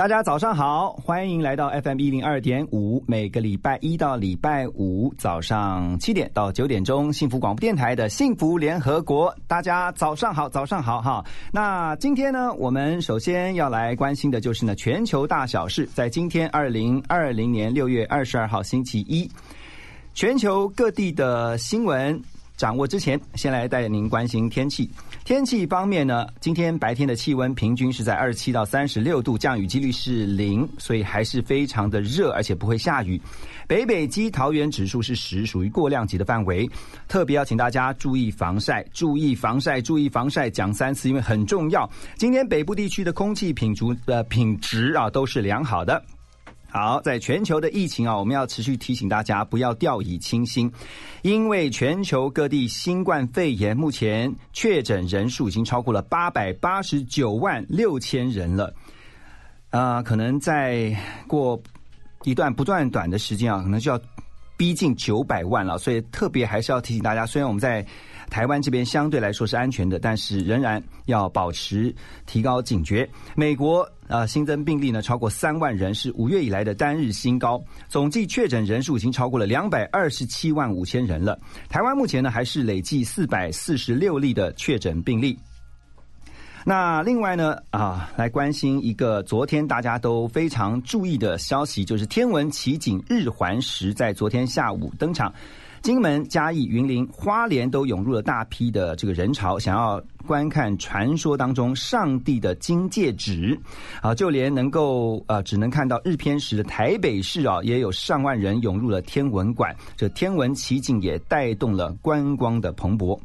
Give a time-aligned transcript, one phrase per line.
[0.00, 11.22] 大家早上好，欢迎来到 FM 一零二点五，每个礼拜一到礼拜五早上七点到九点钟，幸福广播电台的幸福联合国，大家早上好，早上好哈。
[11.52, 19.30] 那今天呢，我们首先要来关心的就是呢，全球大小事，在今天二零二零年六月二十二号星期一，
[20.14, 22.18] 全球各地的新闻
[22.60, 24.86] 掌握之前，先来带您关心天气。
[25.24, 33.18] 天气方面呢，今天白天的气温平均是在二十七到三十六度，降雨几率是零，所以还是非常的热，而且不会下雨。
[33.66, 36.68] 北北基桃园指数是十，属于过量级的范围，
[37.08, 41.88] 特别要请大家注意防晒，注意防晒，注意防晒，讲三次，因为很重要。
[42.18, 46.04] 今天北部地区的空气品质的品质啊都是良好的。
[46.70, 50.70] 好，在全球的疫情啊，我们要持续提醒大家不要掉以轻心，
[51.22, 58.72] 因为全球各地新冠肺炎目前确诊人数已经超过了八百八十九万六千人了，
[59.70, 60.96] 啊，可能再
[61.26, 61.60] 过
[62.22, 64.00] 一段不断短的时间啊，可能就要
[64.56, 67.84] 逼近九百万了，所以特别还是要提醒大家，虽然我们在。
[68.30, 73.06] 台湾这边相对来说是安全的，但是仍然要保持提高警觉。
[73.34, 81.38] 美国啊，新增病例呢超过三万人，是五月以来的单日新高，总计确诊人数已经超过了两百二十七万五千人了。
[81.68, 85.38] 台湾目前呢还是累计四百四十六例的确诊病例。
[86.62, 95.32] 那另外呢啊，来关心一个昨天大家都非常注意的消息，就是天文奇景日环食在昨天下午登场。
[95.82, 103.58] 金门、嘉义、云林、花莲都涌入了大批的这个人潮，想要观看传说当中上帝的金戒指。
[104.02, 109.74] 啊，就连能够呃只能看到日偏食的台北市啊，也有上万人涌入了天文馆。
[109.96, 113.18] 这天文奇景也带动了观光的蓬勃。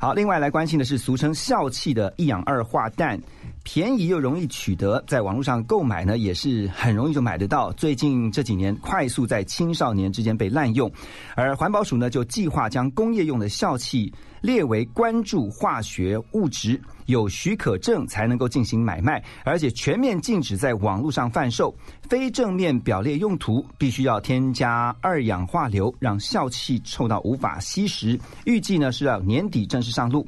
[0.00, 3.20] 好，另外来关心的是俗称笑气的一氧二化氮。
[3.64, 7.72] 便宜又容易取得，在网络上购买呢，也是很容易就买得到。
[7.72, 10.88] 最近这几年，快速在青少年之间被滥用，
[11.34, 21.74] 而环保署呢，就计划将工业用的笑气列为关注化学物质，有许可证才能够进行买卖，而且全面禁止在网络上贩售。
[22.02, 28.18] 非正面表列用途必须要添加二氧化硫，让笑气臭到无法吸食。
[28.44, 30.26] 预计呢是要年底正式上路。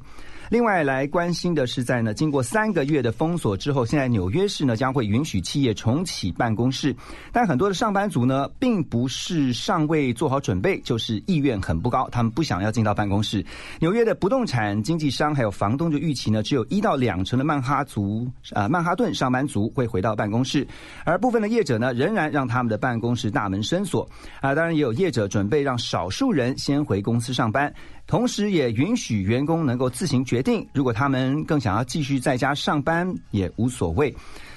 [0.50, 6.94] 另外来关心的是，在呢经过三个月的封锁之后，现在纽约市呢将会允许企业重启办公室，
[7.31, 13.47] 但很多的上班族呢，并不是尚未做好准备，就是意愿很不高，他们不想要进到办公室。
[13.78, 20.66] 纽约的不动产经纪商还有房东就预期呢，只有一到两成的曼哈族啊曼哈顿上班族会回到办公室，
[21.05, 24.05] 而部分的业者呢，仍然让他们的办公室大门深锁
[24.41, 27.72] 啊，当然也有业者准备让少数人先回公司上班。
[28.10, 34.12] 同时，也允许员工能够自行决定，如果他们更想要继续在家上班，也无所谓。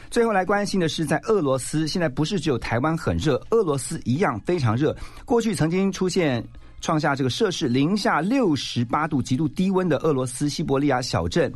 [0.10, 4.96] 最后来关心的是，在俄罗斯，现在不是只有台湾很热，俄罗斯一样非常热。
[5.24, 6.44] 过去曾经出现
[6.82, 11.54] 创下这个摄氏零下六十八度极度低温的俄罗斯西伯利亚小镇。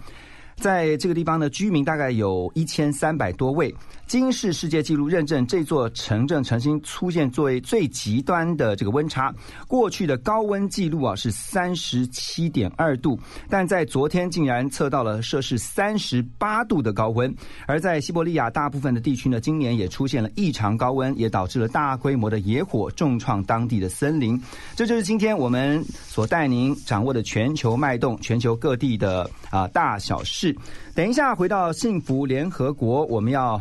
[0.58, 3.74] 在这个地方呢，居民大概有一千三百多位。
[4.08, 9.34] 金氏世界纪录认证，这座城镇曾经出现作为最极端的这个温差。
[9.68, 13.20] 过去的高温记录啊是三十七点二度，
[13.50, 17.34] 但在昨天竟然测到了摄氏三十八度的高温。
[17.66, 24.42] 而在西伯利亚大部分的地区呢，今年也出现了异常高温，也导致了大规模的野火，重创当地的森林。
[24.74, 30.47] 这就是今天我们所带您掌握的全球脉动，全球各地的啊大小事。
[30.94, 33.60] 等一下回到幸福联合国，我们要。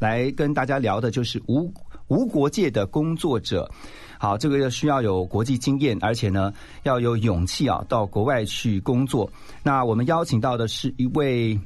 [0.00, 1.70] 来跟大家聊的就是无
[2.08, 3.70] 无国界的工作者，
[4.18, 6.50] 好，这个需要有国际经验，而且呢
[6.84, 9.30] 要有勇气啊，到国外去工作。
[9.62, 11.60] 那我们邀请到的是一位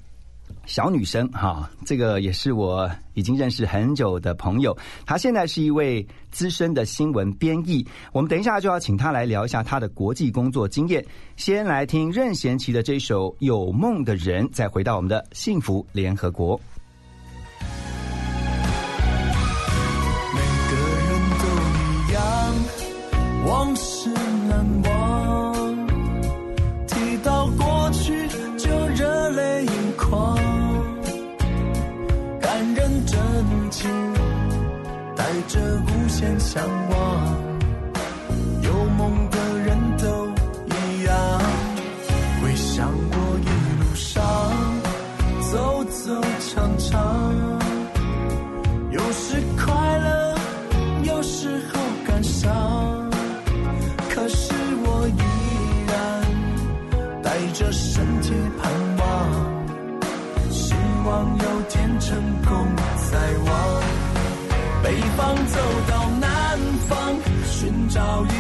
[0.67, 7.87] 小女生哈，这个也是我已经认识很久的朋友，她现在是一位资深的新闻编译。
[8.13, 11.05] 我们等一下就要请她来聊一下她的国际工作经验。
[11.37, 16.59] 先来听任贤齐的这首《有梦的人》，再回到我们的幸福联合国。
[36.63, 36.84] 无
[67.95, 68.34] 找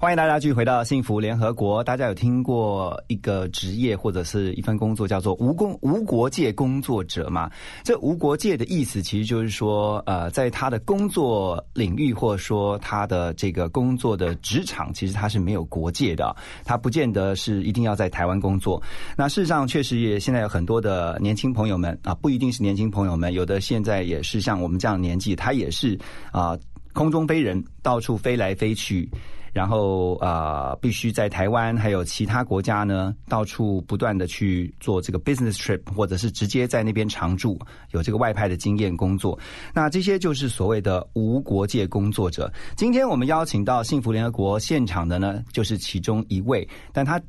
[0.00, 1.82] 欢迎大家继续回到幸福联合国。
[1.82, 7.50] 大家有听过一个职业或者是一份工作叫做无工无国界工作者吗？
[7.82, 16.32] 这无国界的意思其实就是说，呃，在他的工作领域或者说他的这个工作的职场，其实他是没有国界的，
[16.64, 18.80] 他不见得是一定要在台湾工作。
[19.16, 25.98] 那事实上，确实也现在有很多的年轻朋友们啊，不一定是年轻朋友们，有的现在也是像我们这样年纪，他也是
[26.30, 26.56] 啊、
[26.92, 29.10] 空中飞人，到处飞来飞去。
[29.52, 37.58] 然后啊、呃必须在台湾还有其他国家呢，到处不断的去做这个 business trip，或者是直接在那边常住，
[37.90, 39.38] 有这个外派的经验工作。
[39.74, 42.52] 那这些就是所谓的无国界工作者。
[42.76, 47.20] 今天我们邀请到幸福联合国现场的呢，就是其中一位，但他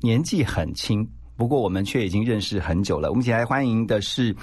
[0.00, 1.06] 年纪很轻，
[1.36, 3.10] 不过我们却已经认识很久了。
[3.10, 4.34] 我们一起来欢迎的是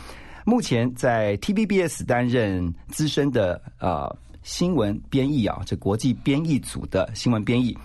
[0.46, 4.14] 目前在 TBBS 担任资深的呃
[4.46, 7.76] 新闻编译啊，这国际编译组的新闻编译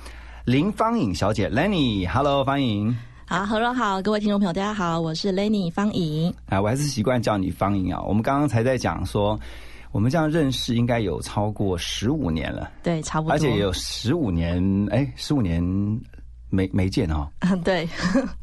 [0.45, 2.95] 林芳颖小姐 Lenny，Hello 芳颖。
[3.25, 6.31] 好，何荣好，各位听众朋友，大家好，我是 Lenny 方颖。
[6.51, 8.03] 啊，我还是习惯叫你芳颖啊。
[8.03, 9.41] 我们刚刚才在讲说，
[9.91, 13.33] 我们这样认识应该有超过十五年了，对，差不多。
[13.33, 15.63] 而且也有十五年，哎，十五年
[16.51, 17.27] 没没见哦。
[17.65, 17.89] 对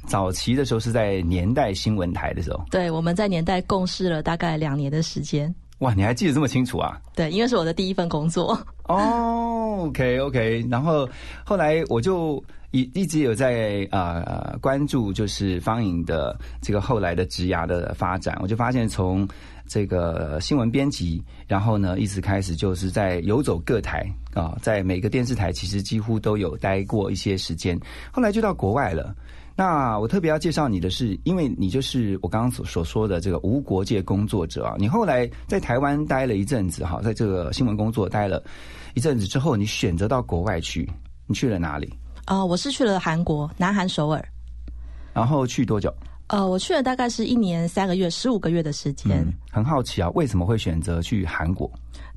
[0.07, 5.53] 早期的时候是在年代新闻台的时候， 对，我们在年代共事了大概两年的时间。
[5.79, 6.99] 哇，你还记得这么清楚啊？
[7.15, 8.57] 对，因为是我的第一份工作。
[8.85, 11.07] 哦，OK OK，然后
[11.45, 19.27] 后来我就一一直有在呃关注，就是方颖的这个后来的职涯的发展，我就发现从
[19.67, 24.03] 这个新闻编辑，然后呢一直开始就是在游走各台
[24.33, 27.79] 啊，在每个电视台其实几乎都有待过一些时间，
[28.11, 29.15] 后来就到国外了。
[29.57, 34.75] 那我特别要介绍你的是，因为你就是我刚刚所所说的这个无国界工作者啊。
[34.77, 38.43] 你后来在台湾待了一阵子哈，在这个新闻工作待了
[38.93, 40.87] 一阵子之后，你选择到国外去，
[41.25, 41.91] 你去了哪里？
[42.25, 44.23] 呃，我是去了韩国，南韩首尔。
[45.11, 45.91] 然后去多久？
[46.27, 49.25] 呃，我去了大概是一年三个月，十五个月的时间。
[49.57, 51.69] 很好奇啊，为什么会选择去韩国？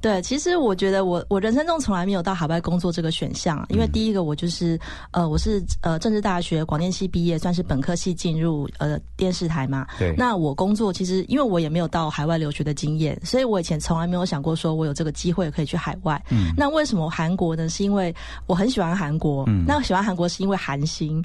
[0.03, 4.79] 对，其实我觉得我我人生中从来没有到海外工作这个选项，因为第一个我就是
[5.11, 9.87] 呃我是呃政治大学广电系毕业，算是本科系进入呃电视台嘛。
[9.99, 10.15] 对。
[10.17, 16.23] 那我工作其实因为我也没有到海外留学的经验，所以我以前从来没有想过说我有这个机会可以去海外。
[16.31, 16.51] 嗯。
[16.57, 17.69] 那为什么韩国呢？
[17.69, 18.15] 是因为
[18.47, 19.45] 我很喜欢韩国。
[19.49, 19.65] 嗯。
[19.67, 21.23] 那喜欢韩国是因为韩星。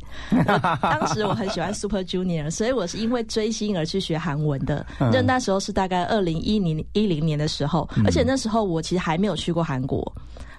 [0.81, 4.86] 当时我很喜欢 Super Junior，所以我是因为追星而去学韩文的。
[5.00, 8.65] 那那时候是大概二零一零一零年的时候，而且那时候。
[8.65, 10.12] 我其实还没有去过韩国，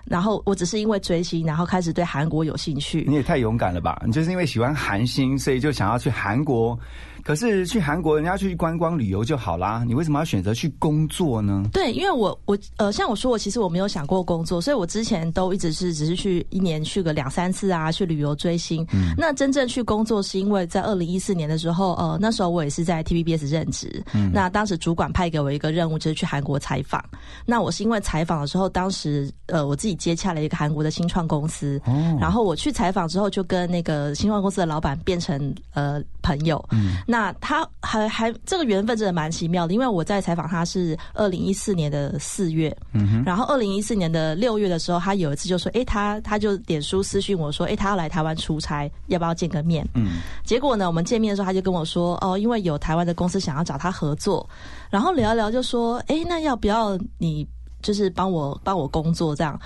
[0.05, 3.05] 然后我只是因为追星，然后开始对韩国有兴趣。
[3.09, 4.01] 你也太勇敢了吧！
[4.07, 6.79] 你就是因为喜欢韩星，所以就想要去韩国。
[7.27, 11.65] 可是去韩国，人家去观光旅游就好啦，你为什么要选择去工作呢？
[11.73, 18.87] 对，因为我我呃，像我说，我其实我没有想过工作，所以我之前都一直是只是去一年去个两三次啊，去旅游追星。
[18.93, 24.01] 嗯，那真正去工作是因为在二零一四年的时候，呃，那时候我也是在 TVBS 任职。
[24.15, 27.05] 嗯，那当时主管派给我一个任务，就是去韩国采访。
[27.45, 31.83] 那我是因为采访的时候，当时呃，我自己接洽了一个韩国的新创公司。
[31.87, 36.65] 哦，然后我去采访之后，就跟那个新创公司的老板变成呃朋友。
[36.71, 49.83] 嗯，那那他还还这个缘分真的蛮奇妙的，因为我在采访他是二零一四年的四月，嗯哼，然后二零一四年的六月的时候，他有一次就说，哎，他他就点书私讯我说，哎，他要来台湾出差，要不要见个面？
[49.95, 54.47] 嗯，结果呢，我们见面的时候，他就跟我说，哦，因为有台湾的公司想要找他合作，
[54.91, 57.49] 然后聊一聊就说，哎，那要不要你
[57.81, 59.59] 就是帮我帮我工作这样？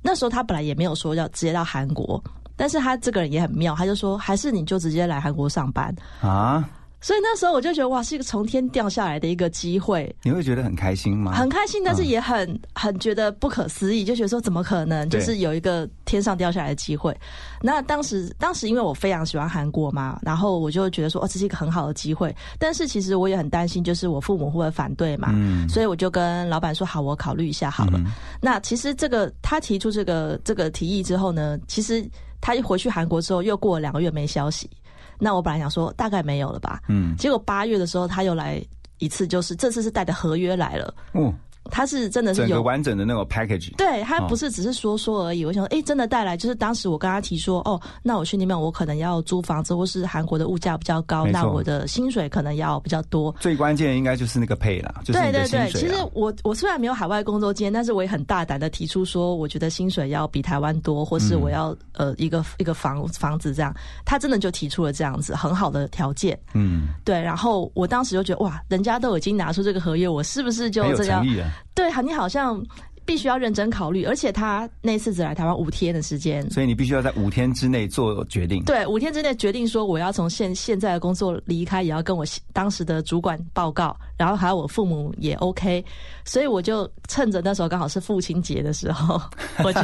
[0.00, 2.24] 那时候他本来也没有说要直接到韩国，
[2.56, 6.66] 但是他这个人也很妙，他就说，还是你就直接来韩国上班啊。
[7.06, 10.12] 所以那时候我就觉得哇，是一个从天掉下来的一个机会。
[10.24, 11.30] 你会觉得很开心吗？
[11.36, 17.16] 很开心，但是也很很觉得不可思议，就觉得说怎么可能，就是有一个天上掉下来的机会。
[17.62, 22.34] 那当时当时因为我非常喜欢韩国嘛，然后我就觉得说哦，这是一个很好的机会。
[22.58, 25.28] 但是其实我也很担心，就是我父母会不会反对嘛？
[25.32, 25.68] 嗯。
[25.68, 28.00] 所以我就跟老板说好，我考虑一下好了。
[28.40, 32.04] 那其实这个他提出这个这个提议之后呢，其实
[32.40, 34.68] 他一回去韩国之后，又过了两个月没消息。
[35.18, 38.62] 那我本来想说大概没有了吧，嗯，结果八月的时候他又来
[38.98, 41.32] 一次，就是这次是带着合约来了，嗯。
[41.70, 45.44] 他是真的是有完整的那个 package，对他不是只是说说而已。
[45.44, 53.34] 我想说，哎，真的带来就是当时我跟他提说，哦，那我去那边我可能要租房子，或是韩国的物价比较高，那我的薪水可能要比较多。
[53.40, 63.74] 最关键应该就是那个配了，就是对对对，其实我我虽然没有海外工作经验，但是我也很大胆的提出说，我觉得薪水要比台湾多，或是我要呃一个一个房房子这样。
[64.04, 67.20] 他真的就提出了这样子很好的条件，嗯，对。
[67.20, 71.26] 然后我当时就觉得哇，人家都已经拿出这个合约，我是不是就这样？
[71.74, 72.62] 对，你好像
[73.04, 78.64] 必须要认真考虑，而且他那次只来台湾五天的时间，所以你必须要在五天之内做决定。
[78.64, 85.84] 对，五天之内决定说我要从现现在的工作离开，也要跟我当时的主管报告，然后还有我父母也 OK，
[86.24, 89.20] 所以我就趁着那时候刚好是父亲节的时候，
[89.62, 89.80] 我就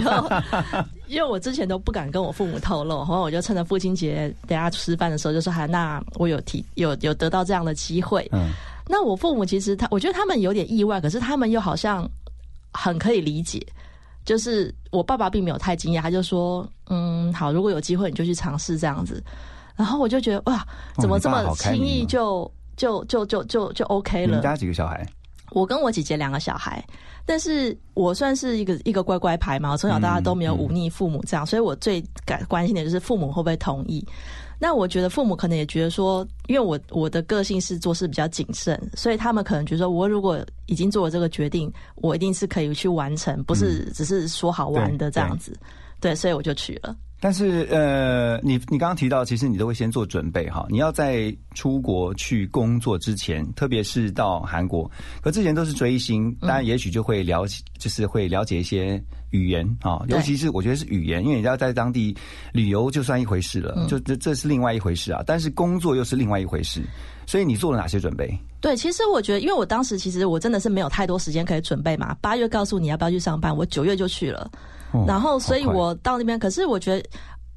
[1.07, 8.51] 因为我之前都不敢跟我父母透露，然后我就趁着父亲节大家吃饭的时候就说：“哈，那我有提有有得到这样的机会。”嗯。
[8.89, 12.09] 那我父母其实他，我觉得他们有点意外，可是他们又好像
[12.73, 13.65] 很可以理解。
[14.25, 19.23] 就是我爸爸并没有太惊讶，他就说：“嗯，好，如果有机会你就去尝试这样子。”
[19.75, 20.65] 然后我就觉得哇，
[20.99, 24.37] 怎么这么轻易就就就就就就 OK 了？
[24.37, 25.05] 你家几个小孩？
[25.51, 26.85] 我跟我姐姐两个小孩，
[27.27, 34.07] 但是我算是一个一个乖乖牌嘛，我从小到大都没有忤逆父母这样，所以我最感关心的就是父母会不会同意。
[34.63, 45.59] 那我觉得父母可能也觉得说，因为我我的个性是做事比较谨慎，所以他们可能觉得我如果已经做了这个决定，我一定是可以去完成，不是只是说好玩的这样子。
[46.01, 46.95] 对，所以我就去了。
[47.23, 50.67] 但是呃，你你刚刚提到，其实你都会先做准备哈。
[50.69, 54.91] 你要在出国去工作之前，特别是到韩国，
[55.23, 59.01] 可之前都是追星，当然也许就会了解，就是会了解一些
[59.31, 62.13] 语言啊，尤其是我觉得是语言，因为你要在当地
[62.53, 65.23] 旅游就算一回事了，就这这是另外一回事啊。
[65.25, 66.83] 但是工作又是另外一回事，
[67.25, 68.37] 所以你做了哪些准备？
[68.61, 72.17] 对，其实我觉得，因为我当时其实我真的是没有太多时间可以准备嘛。
[72.21, 74.51] 八月告诉你要不要去上班，我九月就去了。
[75.07, 77.09] 然后，所以我到那边，可是我觉得，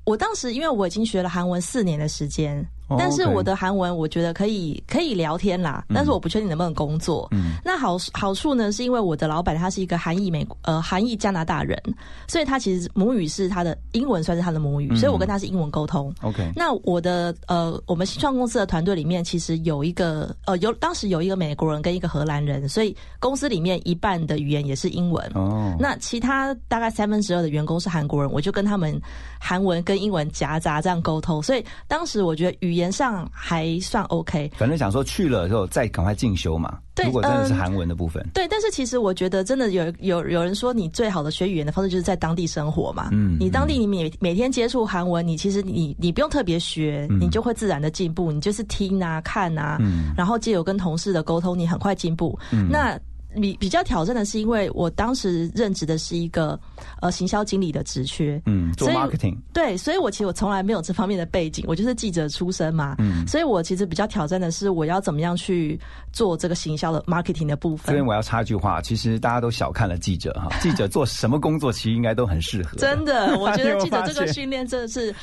[0.05, 2.65] 我当时因为我已经学了韩文四年的时间。
[2.97, 7.27] 但是我的韩文我觉得可以可以聊天啦，但是我不确定能不能工作。
[7.31, 11.81] 嗯那好好处呢，是因为我的老板他是一个韩裔美呃韩裔加拿大人，
[12.27, 16.13] 所以他其实母语是他的英文算是他的母语，所以我跟他是英文沟通。
[16.21, 25.25] OK，那我的呃我们新创公司的团队里面其实有一个呃有当时有一个美国人跟一个荷兰人，所以公司里面一半的语言也是英文。
[25.33, 29.01] 哦，那其他大概三分之二的员工是韩国人，我就跟他们
[29.39, 34.51] 韩文跟英文夹杂这样沟通，所以当时我觉得语言上还算 OK。
[34.57, 36.77] 反正想说去了之后再赶快进修嘛。
[36.93, 43.09] 对如果真的是嗯韩文的部分，对，但是其实我觉得真的有有有人说，你最好的学语言的方式就是在当地生活嘛。
[43.11, 48.31] 嗯你当地你每每天接触韩文，你其实你你不用特别学，嗯你就会自然的进步。
[48.31, 52.39] 你就是听啊看啊，嗯然后借由跟同事的沟通，你很快进步。
[52.69, 52.97] 那
[53.39, 56.59] 比比较挑战的是，因为我当时任职的是一个
[57.01, 65.79] 呃行销经理的职缺，嗯，做 marketing，对，所以我其实我从来没有这方面的背景，我就是记者出身嘛，嗯所以我其实比较挑战的是我要怎么样去
[66.11, 68.05] 做这个行销的 marketing 的部分这边。
[68.05, 72.77] 我要插一句话，其实大家都小看了记者哈， 记者做什么工作其实应该都很适合。
[72.77, 75.13] 真的，我觉得 记者这个训练真的是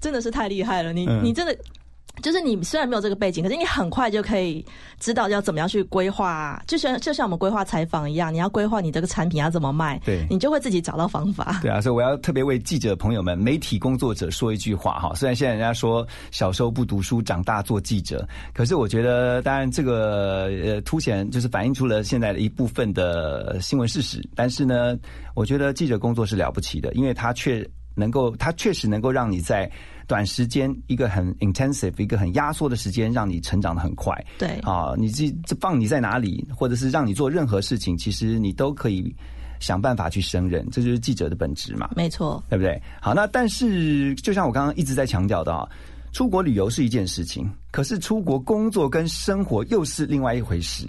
[0.00, 0.92] 真的是太厉害了。
[0.92, 1.56] 你、嗯你真的。
[2.22, 4.64] 就是你虽然没有这个背景，可是你很快就可以
[4.98, 11.60] 知道要怎么样去规划，就像就像我们规划采访一样，你要规划你这个产品要怎么卖，对你就会自己找到方法。
[11.62, 15.14] 对啊，所以我要特别为记者朋友们、媒体工作者说一句话哈。
[15.14, 24.20] 虽然现在人家说小时候不读书，长大做记者，可是我觉得，当然这个呃凸显就是反映出了现在的一部分的新闻事实。
[24.34, 24.96] 但是呢，
[25.34, 27.64] 我觉得记者工作是了不起的，因为他确
[27.98, 29.70] 能够，它确实能够让你在
[30.06, 34.14] 短时间一个很 intensive、一个很压缩的时间，让你成长的很快。
[34.38, 39.14] 对，啊，你这这放你在哪里，或者是让你做任何事情，其实你都可以
[39.60, 42.80] 想办法去胜任，这就是记者的本质嘛，没错，对不对？
[43.02, 45.68] 好，那但是就像我刚刚一直在强调的啊，
[46.12, 50.86] 出国旅游是一件事情，可是出国工作跟生活又是另外一回事。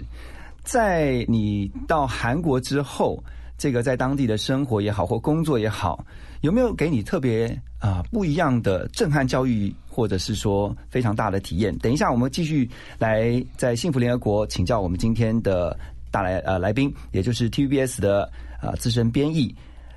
[0.62, 3.22] 在你到韩国之后，
[3.58, 6.04] 这个在当地的生活也好，或工作也好，
[6.40, 7.46] 有没有给你特别
[7.78, 11.76] 啊、不一样的震撼教育，或者是说非常大的体验？
[11.78, 12.68] 等一下，我们继续
[12.98, 15.78] 来在幸福联合国请教我们今天的
[16.10, 18.30] 大来呃来宾，也就是 TVBS 的
[18.60, 19.54] 啊、资深编译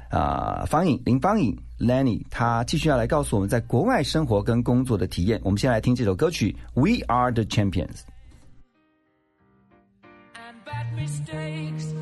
[0.09, 5.41] 啊、方颖林方颖 Lenny，他继续要来告诉我们在国外生活跟工作的体验。
[5.43, 7.87] 我们先来听这首歌曲《We Are the Champions》。
[10.35, 11.93] and bad mistakes.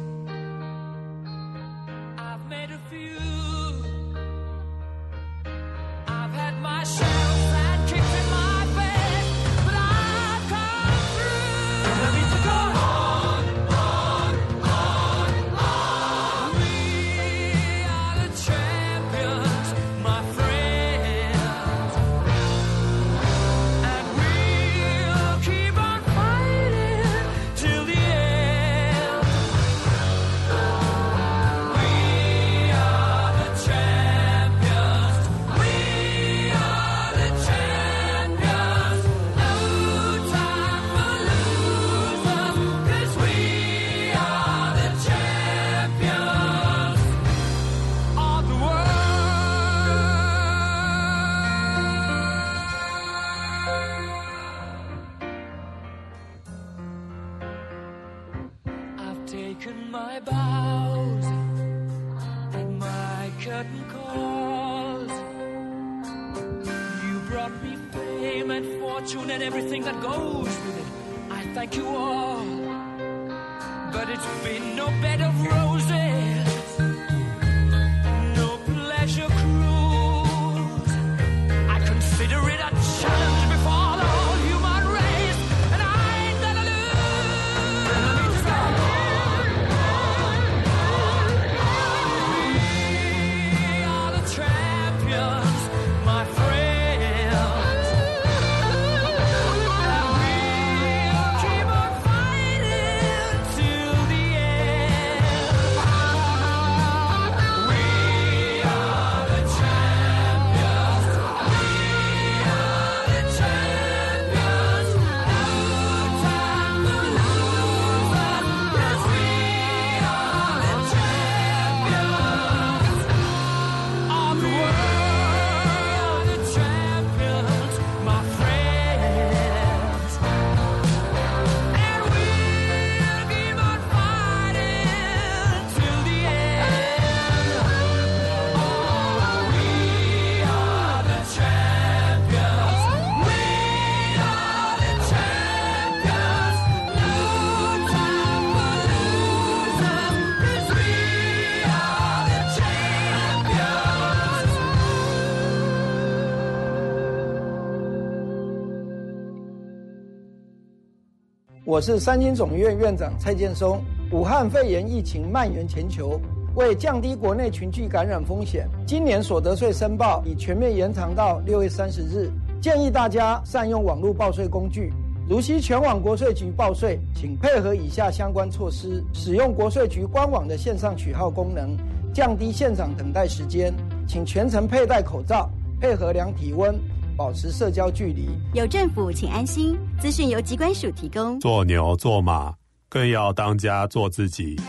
[161.82, 163.82] 是三军总医院院长蔡建松。
[164.12, 166.20] 武汉肺炎疫情蔓延全球，
[166.56, 172.30] 为降低国内群聚感染风险，今年所得税申报已全面延长到六月三十日。
[172.62, 174.94] 建议大家善用网络报税工具。
[175.30, 181.76] 如需全网国税局报税，请配合以下相关措施：使用国税局官网的线上取号功能，
[182.14, 183.74] 降低现场等待时间。
[184.06, 186.78] 请全程佩戴口罩，配合量体温，
[187.22, 188.30] 保持社交距离。
[188.56, 189.78] 有政府，请安心。
[190.00, 191.40] 资讯由机关署提供。
[191.40, 192.52] 做牛做马，
[192.90, 194.60] 更要当家做自己。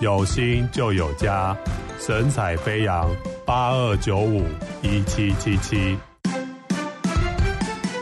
[0.00, 1.56] 有心就有家，
[2.00, 3.08] 神采飞扬。
[3.46, 4.42] 八二九五
[4.82, 5.96] 一七七七。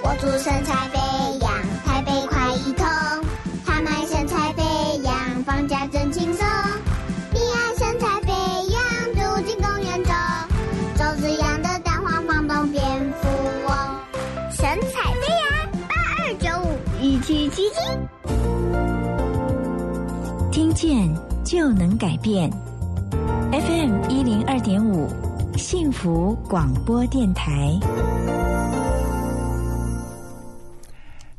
[0.02, 1.09] 我祝神采飞
[17.30, 17.80] 五一七七七。
[20.50, 21.08] 听见
[21.44, 22.50] 就能改变。
[23.52, 25.08] FM 一零二点五，
[25.56, 27.78] 幸福广播电台。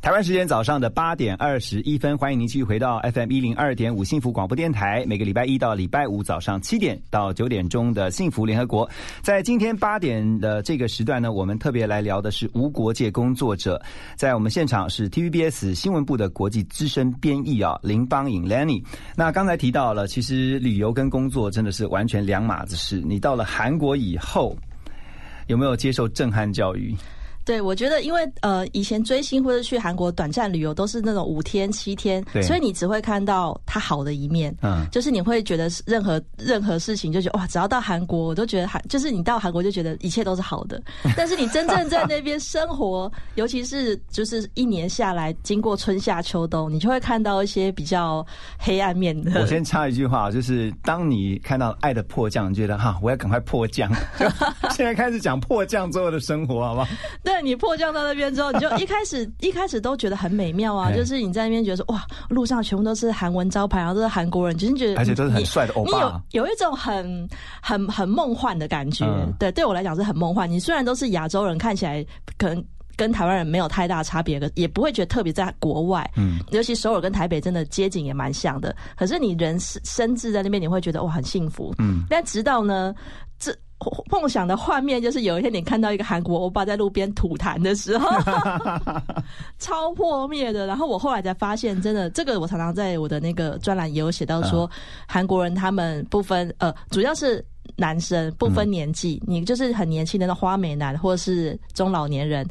[0.02, 5.04] 台湾时间早上的八点二十一分，欢迎您继续回到 FM 一零二点五幸福广播电台。
[5.06, 8.90] 每个礼拜一到礼拜五早上七点到九点钟的幸福联合国，
[9.22, 13.80] 在今天八点的这个时段呢，我们特别来聊的是无国界工作者。
[14.16, 18.82] 在我们现场是 TVBS 新闻部的国际资深编译啊林邦颖 Lenny。
[19.14, 23.00] 那刚才提到了，其实旅游跟工作真的是完全两码子事。
[23.06, 24.56] 你到了韩国以后，
[25.46, 26.92] 有没有接受震撼教育？
[27.44, 40.80] 对，我觉得因为呃，以前追星或者去韩国短暂旅游都是那种五天七天，所以你只会看到他好的一面，嗯，就是你会觉得任何任何事情就觉得哇，只要到韩国我都觉得韩，就是你到韩国就觉得一切都是好的，
[41.16, 48.24] 但是你真正在那边生活，尤其是就是一年下来经过春夏秋冬，你就会看到一些比较
[48.58, 49.40] 黑暗面的。
[49.40, 53.90] 我先插一句话，就是当你看到爱的迫降，觉得哈，我要赶快迫降，
[54.70, 56.88] 现在开始讲迫降之后的生活，好不好？
[57.24, 67.28] 对你迫降到那边之后，你就 一开始一开始都觉得很美妙啊，就是你在那边觉得说哇，路上全部都是韩文招牌，然后都是韩国人，就是觉得而且都是很帅的欧巴，你有有一种很
[67.62, 69.06] 很很梦幻的感觉。
[69.38, 70.50] 对，对我来讲是很梦幻。
[70.50, 72.04] 你虽然都是亚洲人，看起来
[72.36, 72.64] 可能
[72.96, 76.08] 跟台湾人没有太大差别，也不会觉得特别在国外。
[76.16, 78.74] 嗯，尤其首尔跟台北真的街景也蛮像的。
[78.96, 81.74] 可是你人身置在那边，你会觉得哇很幸福。
[81.78, 82.94] 嗯，但直到呢
[83.38, 83.54] 这。
[84.10, 88.10] 梦想的画面就是有一天你看到一个韩国欧巴在路边吐痰的时候，
[89.58, 90.66] 超破灭的。
[90.66, 94.70] 然后我后来才发现，真的这个我常常在我的那个专栏也有写到说，
[95.06, 97.44] 韩国人他们不分呃，主要是
[97.76, 102.46] 男生不分年纪，你就是很年轻的那花美男或者是中老年人，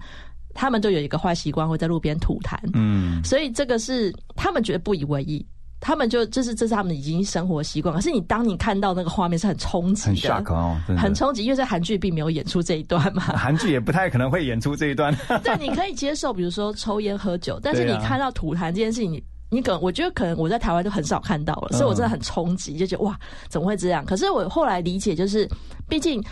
[0.54, 2.58] 他们都有一个坏习惯会在路边吐痰。
[2.74, 5.46] 嗯，所以这个是他们觉得不以为意。
[5.82, 15.12] 他们就这是这是他们已经生活习惯，可是你当你看到那个画面是很冲击的，很哦，很冲击，因为在韩剧并没有演出这一段嘛， 韩剧也不太可能会演出这一段。
[15.44, 24.06] 对，你可以接受，比如说抽烟喝酒，但是你看到吐痰这件事情，你你可能我觉得可能我在台湾就很少看到了，所以我真的很冲击，就觉得哇，怎么会这样？
[24.06, 25.50] 可是我后来理解，就是
[25.90, 26.24] 毕竟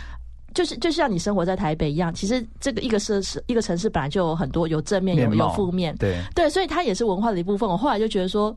[0.54, 7.68] 就是就像你生活在台北一样，其实这个一个设施一个城市本来就有很多有正面有有负面，对对，所以它也是文化的一部分。
[7.68, 8.56] 我后来就觉得说。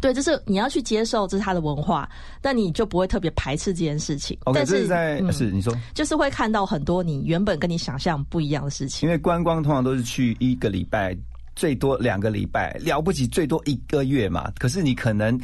[0.00, 2.08] 对，就是你要去接受这是他的文化，
[2.40, 4.38] 但你就不会特别排斥这件事情。
[4.54, 9.08] 但是在是你说，就是会看到很多你原本跟你想象不一样的事情。
[9.08, 11.16] 因为观光通常都是去一个礼拜，
[11.56, 14.50] 最多两个礼拜，了不起最多一个月嘛。
[14.58, 15.38] 可是你可能，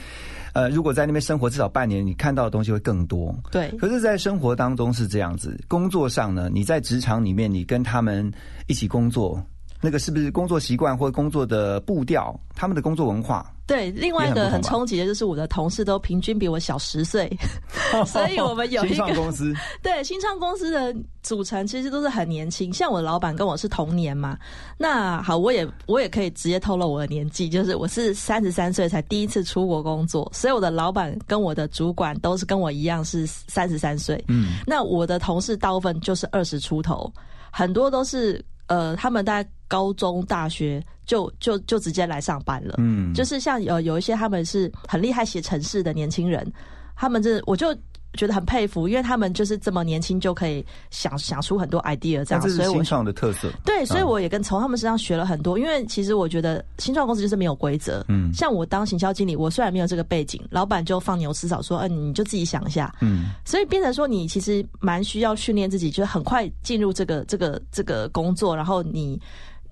[0.53, 3.35] 呃，如果在那边生活至少半年，你看到的东西会更多。
[3.51, 3.69] 对。
[3.79, 8.33] 可是，在生活当中是这样子，工作上呢，你在职场里面，你跟他们
[8.69, 9.45] 一起工作。
[9.81, 12.35] 那个是不是工作习惯或工作的步调？
[12.55, 13.45] 他们的工作文化？
[13.67, 17.31] 对，另外一个很冲击的就是我的同事都平均比我小十岁，
[18.07, 19.55] 所以我们有一个公司。
[19.83, 24.39] 对，新创公司的组成其实都是很年轻，像我的老板跟我是同年嘛。
[24.77, 34.23] 那好，我也我也可以直接透露我的年纪，就是我是三十三岁才第一次出国工作，所以我的老板跟我的主管都是跟我一样是三十三岁。
[34.29, 37.11] 嗯，那我的同事大部分就是二十出头，
[37.51, 38.45] 很多都是。
[38.67, 42.75] 呃，他们在高中、大学就就就直接来上班了。
[42.79, 46.51] 嗯，就是像呃有一些他们是很厉害写城市的年轻人，
[46.97, 47.77] 他们这我就。
[48.17, 53.49] 觉得很佩服，因为他们就是这么年轻就可以想想出很多 idea 这样，所以新创的特色。
[53.65, 55.59] 对，所以我也跟从他们身上学了很多。
[55.59, 58.05] 因为其实我觉得新创公司就是没有规则。
[58.09, 62.95] 嗯，像我当行销经理，我虽然没有这个背景，老板就放牛吃草，说，嗯，你就自己想一下。
[63.01, 69.21] 嗯，所以变成说，你其实蛮需要训练自己，就是很快进入这个这个这个工作，然后你。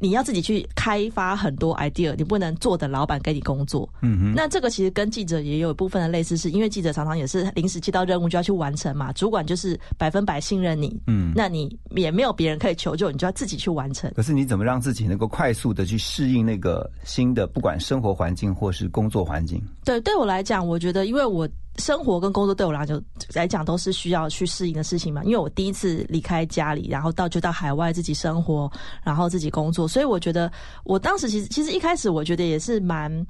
[0.03, 3.89] 你要自己去开发很多 idea，你不能坐等老板给你工作。
[4.01, 14.13] 嗯哼，那这个其实跟记者也有一部分的类似，是因为记者常常也是临时接到任务就要去完成嘛，主管就是百分百信任你，嗯那你也没有别人可以求救，你就要自己去完成。
[14.17, 19.63] 可是你怎么让自己能够快速的去适应那个新的，不管生活环境或是工作环境？
[19.85, 23.03] 对，对我来讲，我觉得因为我生活跟工作对我来讲
[23.35, 25.23] 来讲都是需要去适应的事情嘛。
[25.25, 28.71] 因为我第一次离开家里，然后到就到海外自己生活，
[29.03, 30.51] 然后自己工作，所以我觉得
[30.85, 33.25] 我当时其实其实一开始我觉得也是蛮。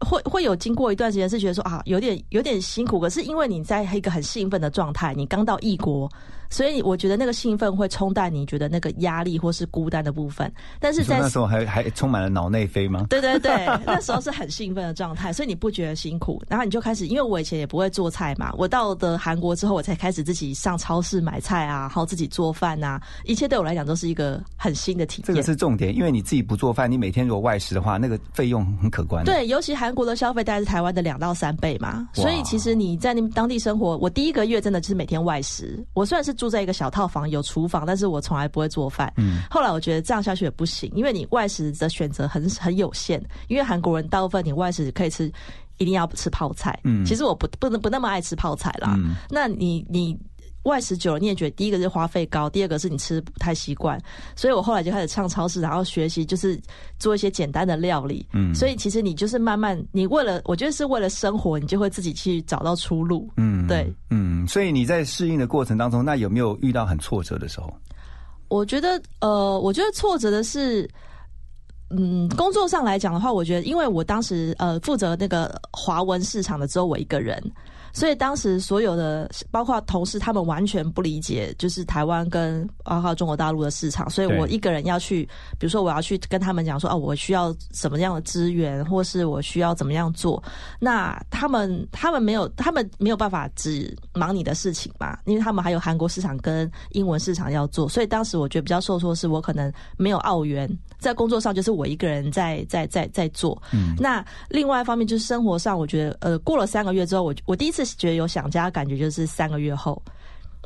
[0.00, 6.06] 会会有经过一段时间是觉得说啊有点有点辛苦，可是因为你在一个很兴奋的状态，你刚到异国，
[6.50, 10.52] 所以我觉得那个兴奋会冲淡你觉得那个压力或是孤单的部分。
[10.80, 13.06] 但是在那时候还还充满了脑内啡吗？
[13.10, 25.42] 对对对，那时候是很兴奋的状态，所以你不觉得辛苦，然后你就开始，因为我以前也不会做菜嘛，我到的韩国之后，我才开始自己上超市买菜啊，然后自己做饭啊，一切对我来讲都是一个很新的体验这个。
[25.42, 35.84] 是重点，因为你自己不做饭，你每天如果外食的话，那个费用很可观。，对，尤其韩国的消费大概是台湾的两到三倍嘛，所以其实你在那当地生活，我第一个月真的就是每天外食。
[35.94, 39.12] 我虽然是住在一个小套房，有厨房，但是我从来不会做饭。
[39.16, 45.32] 嗯，后来我觉得这样下去也不行，因为你外食的选择很很有限，因为韩国人大部分你外食可以吃，
[45.78, 46.78] 一定要吃泡菜。
[46.84, 48.96] 嗯其实我不不能不那么爱吃泡菜啦。
[49.30, 50.16] 那你你。
[50.66, 53.98] 外食久了，你也觉得第一个是花费高，第二个是你吃不太习惯，
[54.34, 56.60] 所以我后来就开始上超市，然后学习就是
[56.98, 58.26] 做一些简单的料理。
[58.32, 63.30] 嗯所以其实你就是慢慢，你为了我觉得是为了生活，你就会自己去找到出路。
[63.36, 67.72] 嗯，对，嗯，所以你在适应的过程当中，那有没有遇到很挫折的时候？
[68.48, 70.88] 我觉得呃，我觉得挫折的是。
[71.88, 77.40] 嗯，工作上来讲的话，我觉得，因为我当时呃负责那个华文市场的只有我一个人，
[77.96, 85.24] 所以当时所有的包括同事，他们完全不理解，就是台湾跟包括中国大陆的市场，所以我一个人要去，
[85.58, 90.42] 比如说我要去跟他们讲说，哦，我需要什么样的资源，或是我需要怎么样做，
[90.78, 103.56] 那他们他们没有，他们没有办法只忙你的事情嘛，因为他们还有韩国市场跟英文市场要做，所以当时我觉得比较受挫是我可能没有澳元，在工作上就是我一个人在在在在做。
[103.72, 103.94] 嗯。
[103.98, 110.02] 那另外一方面就是生活上，我觉得呃过了三个月之后，我我第一次觉得有想家的感觉就是三个月后。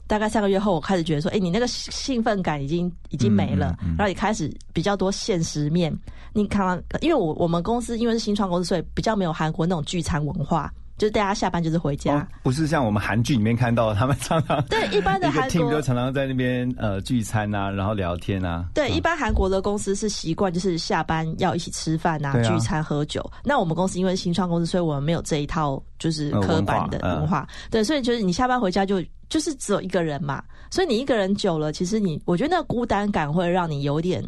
[0.06, 5.96] 大概三个月后，我开始觉得说，哎、你那个兴奋感已经已经没了，嗯嗯嗯然后也开始比较多现实面。
[6.32, 12.16] 你看，因为我我们公司因为是新创公司，所以比较没有韩国那种聚餐文化，就是大家下班就是回家。
[12.16, 18.66] 哦，不是像我们韩剧里面看到的，他们常常对一般的 韩国就常常在那边呃聚餐啊，然后聊天啊。
[18.74, 23.24] 对，嗯一般韩国的公司是习惯就是下班要一起吃饭啊、啊聚餐、喝酒。
[23.42, 27.48] 那我们公司因为新创公司，所以我们没有这一套就是呃刻板的文化嗯文化。
[27.70, 34.22] 对，所以就是你下班回家就就是只有一个人嘛，所以你一个人久了，其实你我觉得那个孤单感会让你有点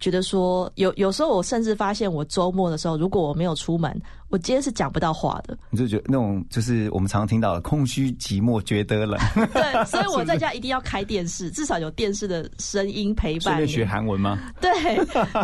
[0.00, 4.00] 觉得说，有有时候我甚至发现我周末的时候，如果我没有出门，
[4.34, 5.56] 我今天是讲不到话的。
[5.70, 9.16] 你就觉得那种就是我们常常听到的空虚、寂寞、觉得冷，
[9.54, 13.66] 对，所以我在家一定要开电视，至少有电视的声音陪伴你。
[13.68, 14.36] 学韩文吗？
[14.60, 14.72] 对，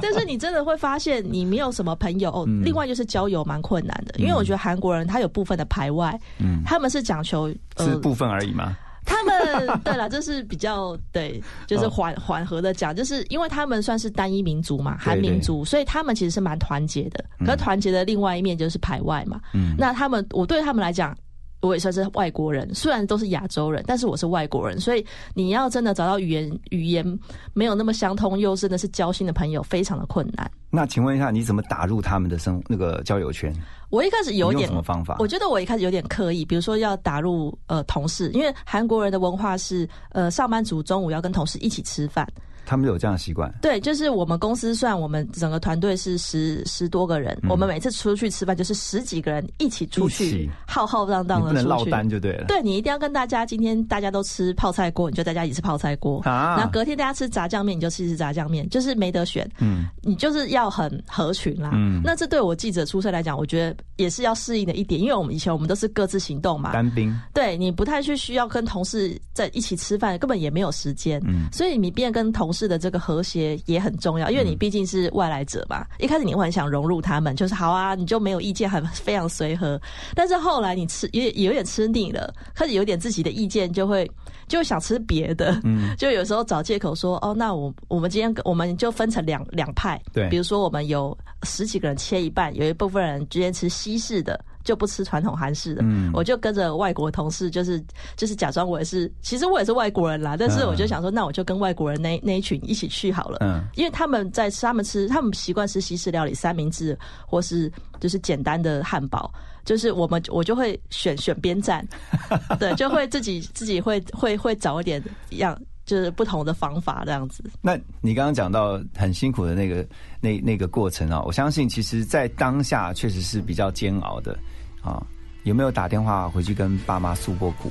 [0.03, 2.44] 但是你真的会发现你没有什么朋友。
[2.64, 8.76] 另外就是交友蛮困难的，因为我觉得韩国人他有部分的排外，嗯，他们是讲求呃，是部分而已嘛。
[9.11, 17.25] 他们对了，这是比较对，就是哦缓缓和的讲，就是因为他们算是单一民族嘛，韩民族，所以他们其实是蛮团结的。
[17.40, 19.40] 可是团结的另外一面就是排外嘛。
[19.53, 21.16] 嗯，那他们，我对他们来讲，
[21.61, 27.18] 我也算是外国人，虽然都是亚洲人，但是我是外国人，所以你要真的找到语言语言
[27.53, 30.51] 没有那么相通，又真的是交心的朋友，非常的困难。
[30.70, 33.53] 那请问一下，你怎么打入他们的生那个交友圈？
[33.90, 35.16] 我一开始有点什么方法？
[35.18, 42.27] 我觉得我一开始有点刻意，比如说要打入呃同事，因为韩国人的文化是呃上班族中午要跟同事一起吃饭，
[42.71, 43.53] 他们有这样的习惯。
[43.61, 51.91] 对，就是我们公司算我们整个团队是十十多个人，我们每次出去吃饭就是十几个人一起出去，浩浩荡荡的出不能落去。
[51.91, 52.45] 单就对了。
[52.47, 56.21] 对你一定要跟大家，今天大家都吃泡菜锅，你就大家一起吃泡菜锅。
[56.21, 59.51] 啊然后隔天大家吃炸酱面，你就吃吃炸酱面，就是没得选。
[59.59, 61.71] 嗯你就是要很合群啦。
[61.75, 66.73] 嗯那这对我记者出身来讲，我觉得也是要适应的一点，因为我们以前我们都是各自行动嘛。
[66.73, 67.13] 单兵。
[67.35, 71.21] 对你不太去需要跟同事在一起吃饭，根本也没有时间。
[71.27, 75.87] 嗯所以你变跟同事的这个和谐也很重要，因为你毕竟是外来者嘛。
[75.99, 79.81] 一开始你会很想融入他们，就是好啊，你就没有意见，很非常随和。
[80.14, 84.11] 但是后来你吃也也有点吃腻了，开始有点自己的意见，就会
[84.49, 85.61] 就会想吃别的。
[85.64, 96.11] 嗯， 就有时候找借口说，哦，那我我们今天我们就分成两两派，对比如说我们有十几个人切一半，有一部分人今天吃西式的，就不吃传统韩式的，嗯。
[96.12, 97.83] 我就跟着外国同事，就是
[98.16, 103.62] 就是假装我也是，其实我也是外国人啦，但是我就想说，那我就跟外国人那那一群一起去好了，嗯。
[103.75, 109.33] 因为他们在吃，他们吃，他们习惯吃西式料理，三明治或是就是简单的汉堡，
[109.64, 111.87] 就是我们我就会选选边站，
[112.59, 117.42] 对，就会自己自己会会会找一点样，就是不同的方法这样子。
[117.61, 119.87] 那你刚刚讲到很辛苦的那个
[120.20, 124.38] 那那个过程啊，我相信其实在当下确实是比较煎熬的
[124.83, 125.03] 啊。
[125.45, 127.71] 有没有打电话回去跟爸妈诉过苦？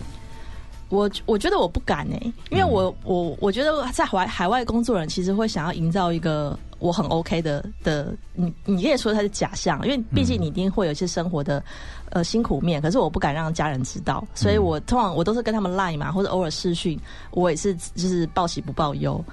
[0.90, 11.64] 我我觉得我不敢哎、因为我我我觉得在海海外工作人其实会想要营造一个我很 OK 的的，你你可以说它是假象，因为毕竟你一定会有一些生活的
[12.10, 19.24] 呃辛苦面，可是我不敢让家人知道，所以我通常我都是跟他们 line 嘛，或者偶尔视讯，我也是就是报喜不报忧，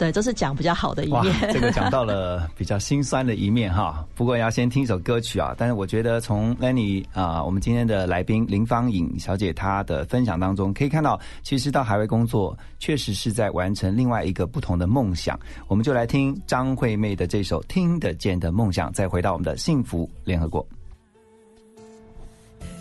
[0.00, 4.02] 对，都是讲比较好的一哇面。，这个讲到了比较心酸的一面哈。
[4.14, 5.54] 不过要先听一首歌曲啊。
[5.58, 15.38] 但是我觉得从 Lenny 啊、我们今天的来宾林芳颖小姐她的分享当中，可以看到，其实到海外工作确实是在完成另外一个不同的梦想。
[15.68, 20.66] 我们就来听张惠妹的这首《听得见的梦想》，再回到我们的幸福联合国。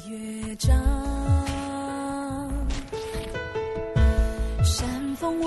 [0.08, 0.56] 乐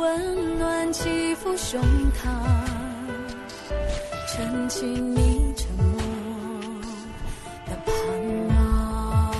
[0.02, 2.26] 温暖起伏胸膛，
[4.26, 5.96] 撑起你沉默
[7.66, 7.92] 的盼
[8.48, 9.30] 望，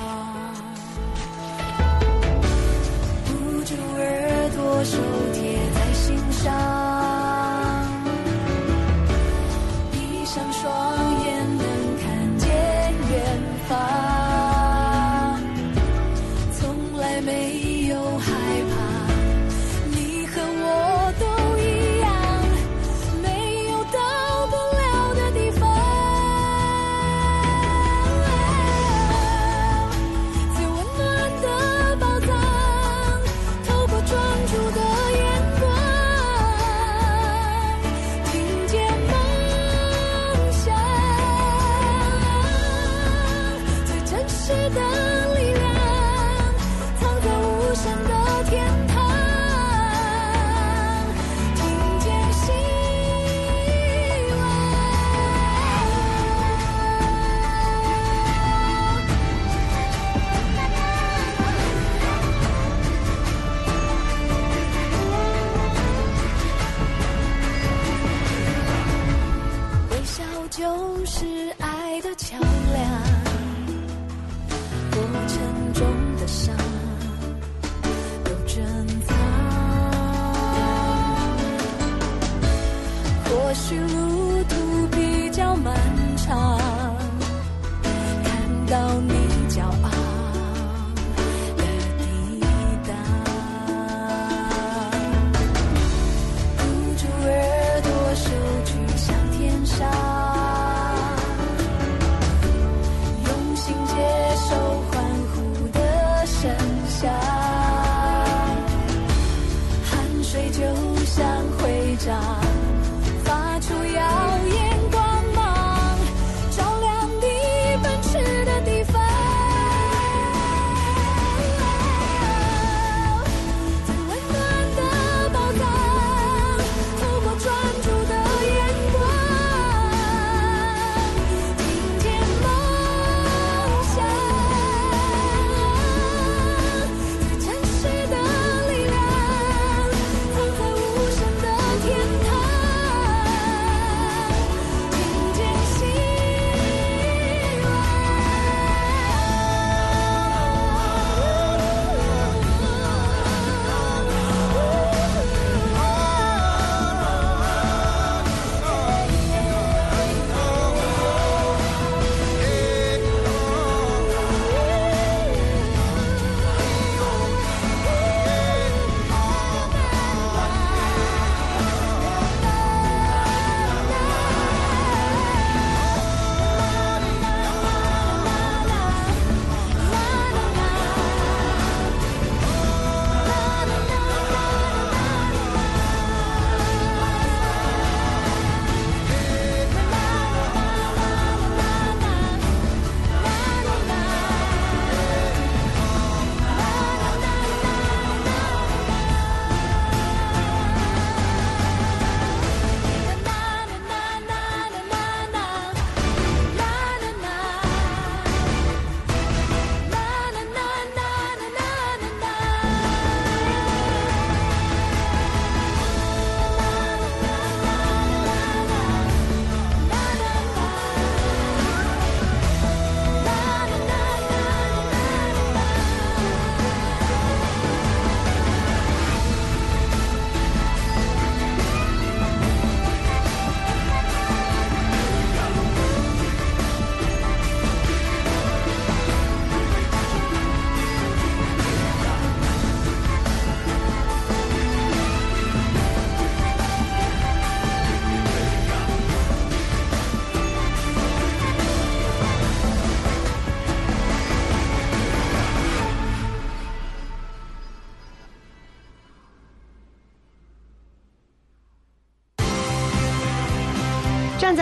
[3.27, 4.97] 捂住耳朵，手
[5.35, 6.55] 贴在心上，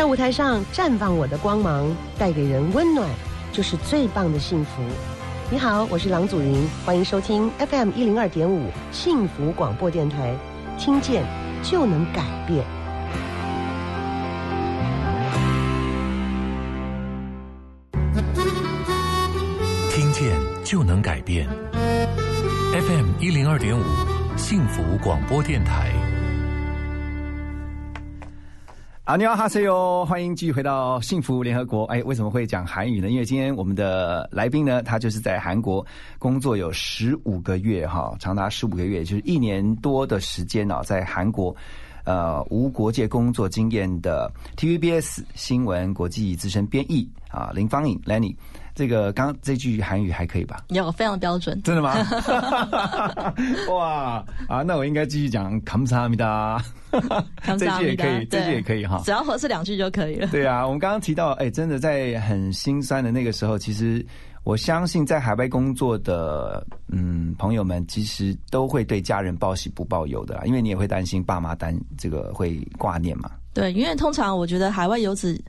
[0.01, 3.07] 在舞台上绽放我的光芒，带给人温暖，
[3.53, 4.82] 就是最棒的幸福。
[5.51, 10.34] 你好，我是郎祖云，欢迎收听 FM 一零二点五幸福广播电台，
[10.78, 11.22] 听见
[11.62, 12.64] 就能改变。
[19.90, 20.34] 听见
[20.64, 21.46] 就能改变。
[22.72, 23.82] FM 一零二点五
[24.38, 25.92] 幸福广播电台。
[29.11, 31.82] 好，你好，哈塞哟，欢迎继续回到幸福联合国。
[31.86, 33.11] 哎，为什么会讲韩语呢？
[33.11, 35.84] 因为今天我们的来宾呢，他就是在韩国
[36.16, 41.52] 工作有十五个月哈，长达十五个月，就是一年多的时间呢，在韩国
[42.03, 48.36] 呃无国界工作经验的 TVBS 新闻国际资深编译啊林芳颖 Lenny。
[48.76, 50.65] 这个刚这句韩语还可以吧？
[50.67, 51.95] 有非常标准，真的吗？
[53.69, 56.61] 哇啊，那我应该继续讲감사합니다。
[57.57, 60.28] 这句也可以，这句也可以哈，只要合适两句就可以了。
[60.28, 64.05] 对啊，我们刚刚提到，哎，真的在很心酸的那个时候，其实
[64.43, 73.30] 我相信在海外工作的嗯朋友们，其实都会对家人报喜不报忧的啦，因为你也会担心爸妈担这个会挂念嘛。
[73.53, 75.43] 对，因为通常我觉得海外游子。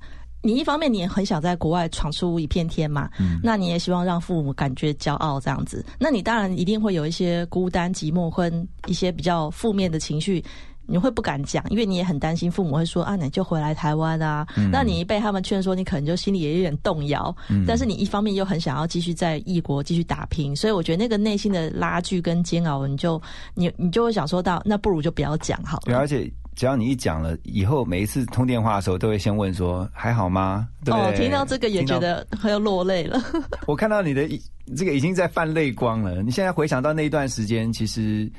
[0.43, 3.07] 你一方面你也很想在国外闯出一片天嘛，
[3.43, 10.43] 那你也希望让父母感觉骄傲这样子，那你当然一定会有一些孤单寂寞跟一些比较负面的情绪，
[10.91, 17.35] 你会不敢讲，因为你也很担心父母会说啊，你就回来台湾啊，那你一被他们劝说，你可能就心里也有点动摇，
[17.65, 23.21] 但是你一方面又很想要继续在异国继续打拼，所以我觉得那个内心的拉锯跟煎熬，你就
[23.53, 25.83] 你你就会想说到，那不如就不要讲好了。
[25.85, 26.29] 对，而且。
[26.53, 30.67] 只要你一讲了，以后每一次通电话的时候，都会先问说还好吗？
[30.87, 33.17] 哦，听到这个也觉得快要落泪了。
[33.65, 34.27] 我看到你的
[34.75, 36.21] 这个已经在泛泪光了。
[36.21, 38.29] 你现在回想到那一段时间，其实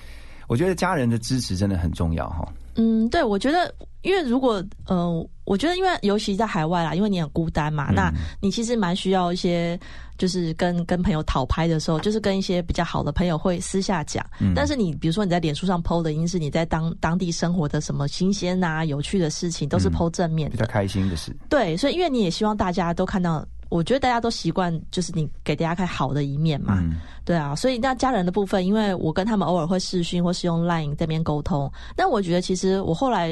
[0.53, 2.46] 我觉得家人的支持真的很重要哈。
[2.74, 9.80] 嗯，对，我觉得，因为如果呃，我觉得，因为尤其在海外啦，因为你很孤单嘛，那你其实蛮需要一些，
[10.18, 14.22] 就是跟跟朋友讨拍的时候，就是跟一些比较好的朋友会私下讲。
[14.55, 21.34] 但是你比如说你在脸书上 PO 的，一定是你在当当地生活的什么新鲜啊、有趣的事情，都是 PO 正面的，比较开心的事。
[21.48, 23.42] 对，所以因为你也希望大家都看到。
[23.72, 26.78] 我觉得大家都习惯，就是你给大家看好的一面嘛，
[27.24, 33.30] 对啊，所以那家人的部分，因为我跟他们偶尔会视讯或是用 Line 这边沟通，但我觉得其实我后来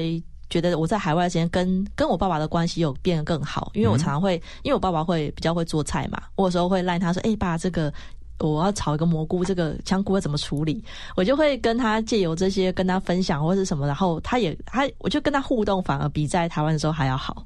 [0.48, 7.92] 觉得我在海外时间跟跟我爸爸的关系有变得更好，因为我常常会，因为我爸爸会比较会做菜嘛，我有时候会赖他说，哎爸，这个
[8.38, 10.82] 我要炒一个蘑菇，这个香菇要怎么处理，
[11.16, 17.44] 我就会跟他借由这些跟他分享或是什么，然后他也他我就跟他互动，反而比在台湾的时候还要好。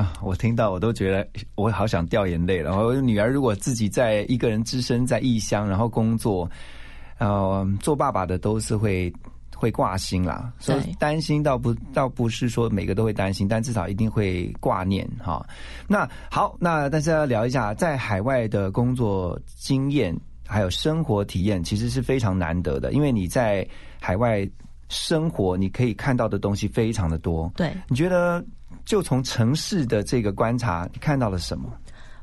[0.00, 2.74] 啊，我听到我都觉得我好想掉眼泪了。
[2.74, 6.50] 我女儿如果自己在一个人只身在异乡，然后工作，
[7.18, 9.12] 呃，做爸爸的都是会
[9.54, 10.50] 会挂心啦。
[10.58, 15.46] 所以担心倒不倒不是说每个都会担心，但至少一定会挂念哈。
[15.86, 23.68] 那好，那但是要聊一下在海外的工作经验还有生活体验，其实是非常难得的，因为你在
[24.00, 24.48] 海外
[24.88, 27.52] 生活，你可以看到的东西非常的多。
[27.54, 28.42] 对，你觉得？
[28.84, 31.70] 就从城市的这个观察，你看到了什么？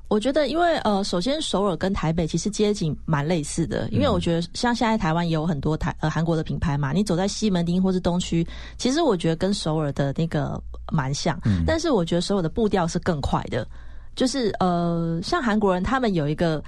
[0.10, 8.48] 我觉得，因为呃，首先首尔跟台北其实街景蛮类似的，因为我觉得像现在台湾也有很多台呃韩国的品牌嘛，你走在西门町或是东区，
[8.78, 13.68] 其实我觉得跟首尔的那个蛮像，但是我觉得首尔的步调是更快的，
[14.16, 16.64] 就是呃，像韩国人他们有一个。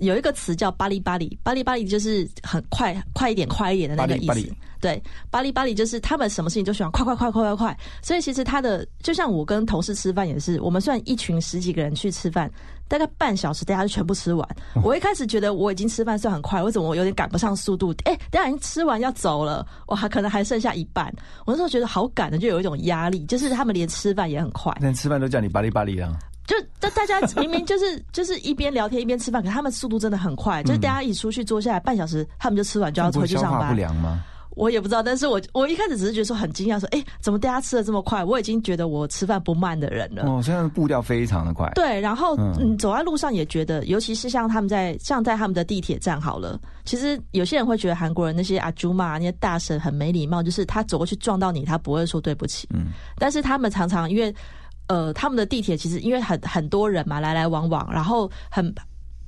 [0.00, 4.52] 有一个词叫“巴黎巴黎”，巴黎巴黎就是很快快一点快一点的那个意思。
[4.80, 7.78] 对，巴黎巴黎就是他们什么事情都喜欢快快快快快快。
[8.00, 12.50] 所以其实他的就像我跟同事吃饭也是，我们算一群十几个人去吃饭，
[12.88, 14.48] 大概半小时大家就全部吃完。
[14.82, 17.94] 我一开始觉得我已经吃饭算很快，为什么我有点赶不上速度？
[18.04, 21.14] 哎，大家已经吃完要走了，我还可能还剩下一半。
[21.44, 24.74] 我那时候觉得好赶的，就有一种压力，就是他们连吃饭也很快。
[24.80, 26.18] 连吃饭都叫你巴黎巴黎啊？
[26.50, 33.68] 就大大家明明就是就是一边聊天一边吃饭，可他们速度真的很快，就是大家一起出去坐下来半小时，他们就吃完就要回去上班。
[33.68, 34.20] 不良吗？
[34.56, 38.24] 我也不知道，但是我我一开始只是觉得说很惊讶，说哎，怎么大家吃的这么快？
[38.24, 40.24] 我已经觉得我吃饭不慢的人了。
[40.24, 41.70] 哦，现在步调非常的快。
[41.76, 52.68] 对，然后嗯，走在路上也觉得，尤其是像他们在像在他们的地铁站好了，其实有些人会觉得韩国人那些阿朱嘛那些大神很没礼貌，就是他走过去撞到你，他不会说对不起。
[52.74, 52.86] 嗯，
[53.18, 54.34] 但是他们常常因为。
[54.90, 58.74] 呃，他们的地铁其实因为很很多人嘛，来来往往，然后很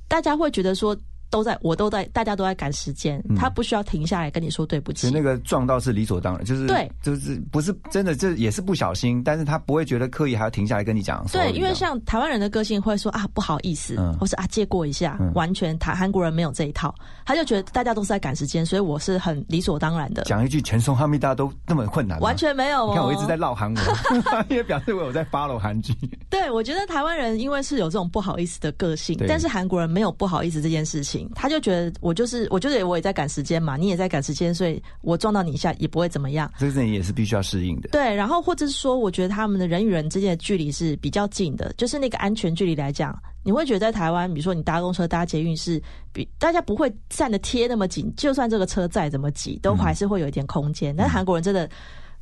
[0.09, 0.93] 大家会觉得说，
[1.33, 3.35] 都在，我都在，大家都在赶时间，嗯。
[3.35, 5.09] 他不需要停下来跟你说对不起。
[5.09, 6.87] 那个撞到是理所当然，就是对。
[7.01, 14.15] 就是不是真的，这也是不小心，但是他不会觉得刻意还要停下来跟你讲对，因为像台湾人的个性会说啊不好意思，嗯。
[14.19, 15.33] 或是啊借过一下，嗯。
[15.33, 16.93] 完全台韩国人没有这一套，
[17.25, 22.89] 他就觉得大家都是在赶时间，所以我是很理所当然的，讲一句全松哈密达都那么困难，完全没有、哦。
[22.89, 23.83] 你看我一直在唠韩文，
[24.49, 25.95] 也表示我有在 follow 韩剧。
[26.29, 36.51] 对，我觉得台湾人因为是有这种不好意思的个性，但是韩国人没有不好意思这件事情，他就觉得我就是，我就得我也在赶时间嘛，你也在赶时间，所以我撞到你一下也不会怎么样。
[36.57, 37.89] 这个人也是必须要适应的。
[37.89, 50.95] 对，然后或者是说，我觉得他们的人与人之间的距离是比较近的，就是那个安全距离来讲，你会觉得在台湾，比如说你搭公车、搭捷运是比大家不会站的贴那么紧，就算这个车再怎么挤，都还是会有一点空间。
[50.95, 51.69] 但是韩国人真的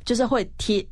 [0.04, 0.84] 就是会贴。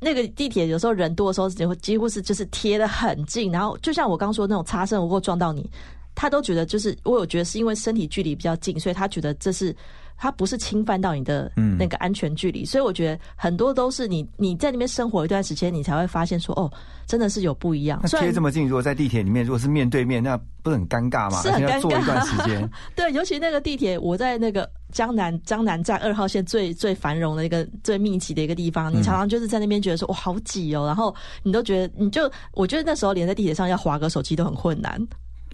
[0.00, 5.68] 那个地铁有时候人多的时候，几乎几乎是就是贴的很近，然后就像我刚说的那种擦身而过撞到你，
[6.18, 9.72] 他都觉得就是我有觉得是因为身体距离比较近，所以他觉得这是
[10.16, 16.68] 他不是侵犯到你的嗯那个安全距离，所以我觉得很多都是你你在那边生活一段时间，你才会发现说哦，
[17.06, 18.00] 真的是有不一样。
[18.02, 21.40] 那贴这么近，如果在地铁里面，如果是面对面，那不是很尴尬吗？
[21.40, 22.68] 是很尴坐一段时尬间。
[22.96, 31.14] 对，尤其那个地铁，我在那个江南江南站二号线最最繁荣的一个最密集的一个地方，你嗯常常就是在那边觉得说哇好挤哦，然后
[31.44, 35.00] 你都觉得你就我觉得那时候连在地铁上要划个手机都很困难。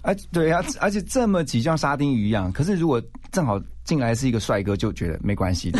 [0.05, 2.51] 而对啊，而且这么挤，像沙丁鱼一样。
[2.51, 3.01] 可是如果
[3.31, 5.79] 正好进来是一个帅哥，就觉得没关系的。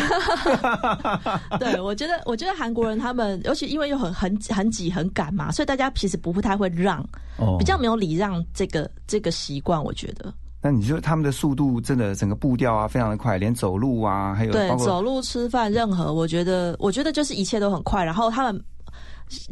[1.58, 7.00] 对，我觉得，我觉得韩国人他们，尤其因为又很很很挤很赶嘛，所以大家其实不太会让，
[7.38, 9.82] 哦比较没有礼让这个这个习惯。
[9.82, 18.04] 我觉得，那你说他们的速度真的整个步调啊，非常的快，连走路啊，还有对走路、吃饭，任何，我觉得，我觉得就是一切都很快。
[18.04, 18.60] 然后他们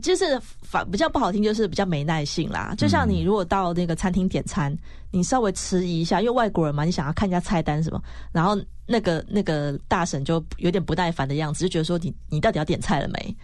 [0.01, 2.75] 就是反比较不好听，就是比较没耐性啦。
[2.79, 4.77] 就像你如果到那个餐厅点餐，
[5.11, 8.01] 你稍微迟疑一下，因为外国人嘛，你想要看一下菜单什么，
[8.31, 8.57] 然后
[8.87, 13.37] 那个那个大婶就有点不耐烦的样子，就觉得说你你到底要点菜了没？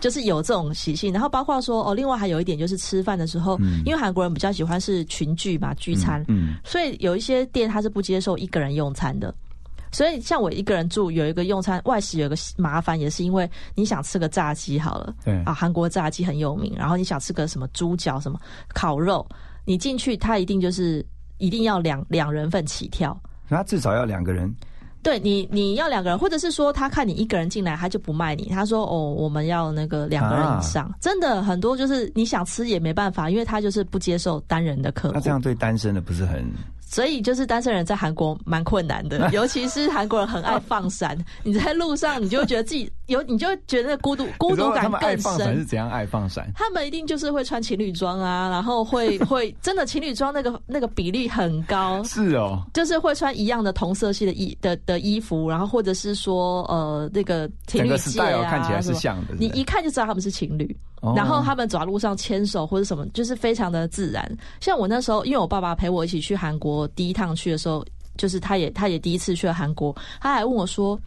[0.00, 1.12] 就是有这种习性。
[1.12, 9.34] 然后包括说哦，另外还有一点就是吃饭的时候，因为韩国人比较喜欢是群聚嘛，聚餐，嗯，所以有一些店他是不接受一个人用餐的。
[9.92, 18.38] 所以像我一个人住，有一个用餐外食有一个麻烦，也是因为你想吃个炸鸡好了，对啊，韩国炸鸡很有名，然后你想吃个什么猪脚、什么
[18.74, 19.26] 烤肉，
[19.64, 21.04] 你进去它一定就是
[21.38, 23.18] 一定要两两人份起跳。
[23.48, 24.54] 那至少要两个人。
[25.02, 28.50] 对你，你要两个人，或者是说他看你一个人进来，他就不卖你。
[28.50, 30.94] 他说：“哦，我们要那个两个人以上。
[31.00, 35.14] 真的很多就是你想吃也没办法，因为他就是不接受单人的客户。
[35.14, 36.44] 那这样对单身的不是很？
[36.90, 41.16] 所以就是单身人在韩国蛮困难的， 尤其是韩国人很爱放闪。
[41.44, 45.66] 你在路上，你就觉得自己有，你就会觉得孤独 孤独感更放闪是深。
[45.66, 46.50] 怎样爱放闪？
[46.54, 60.64] 他们一定就是会穿情侣装啊，然后会 会真的情侣装那个那个比例很高，是哦，就是会穿一样的同色系的衣的的衣服，然后或者是说呃那个情侣戒 style 啊，看起来是像的你一看就知道他们是情侣。
[61.02, 64.30] 哦然后他们走在路上牵手或者什么，就是非常的自然。
[64.60, 67.82] 像我那时候，因为我爸爸陪我一起去韩国，第一趟去的时候，
[68.18, 71.00] 就是他也他也第一次去了韩国，他还问我说，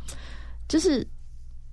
[0.68, 1.08] 就是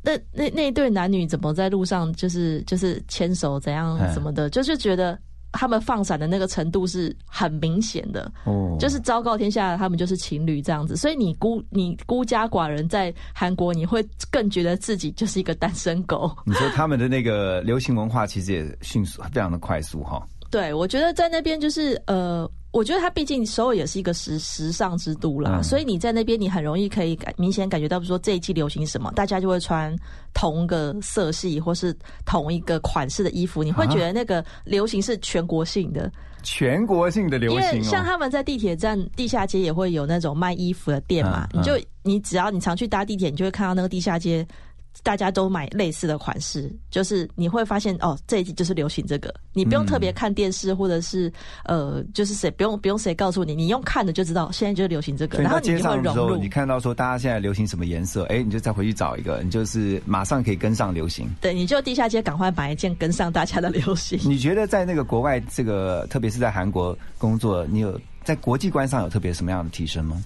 [0.03, 5.19] 那那那一对男女怎么在路上就是就是牵手怎样嗯什么的，就是觉得
[5.53, 8.31] 他们放闪的那个程度是很明显的。
[8.45, 16.31] 哦，就是昭告天下，他们就是情侣这样子，所以你孤你孤家寡人在韩国，你会更觉得自己就是一个单身狗。
[16.45, 20.27] 你说他们的那个流行文化其实也迅速，非常的快速哈。
[20.51, 29.95] 对，我觉得在那边就是呃，我觉得它毕竟首尔也是一个时时尚之都啦，嗯所以你在那边你很容易可以感明显感觉到，比如说这一季流行什么，大家就会穿
[30.33, 36.11] 同个色系或是同一个款式的衣服，你会觉得那个流行是全国性的。
[36.43, 44.47] 全国性的流行哦，为像他们在地铁站地下街也会有那种卖衣服的店嘛，嗯你就你只要你常去搭地铁，你就会看到那个地下街。
[45.03, 51.33] 大家都买类似的款式，就是你会发现哦，这一季就是流行这个，你不用特别看电视或者是
[51.65, 56.49] 呃，就是谁不用不用谁告诉你，你用看的就知道现在就是流行这个，然后你就会融上的时候，入你。
[56.49, 61.29] 看到说大家现在流行什么颜色，哎，你就再回去找一个，你就是马上可以跟上流行。
[61.41, 64.19] 对，你就地下街赶快买一件跟上大家的流行。
[64.25, 70.23] 你觉得在那个国外，这个特别是在韩国工作，你有在国际观上有特别什么样的提升吗？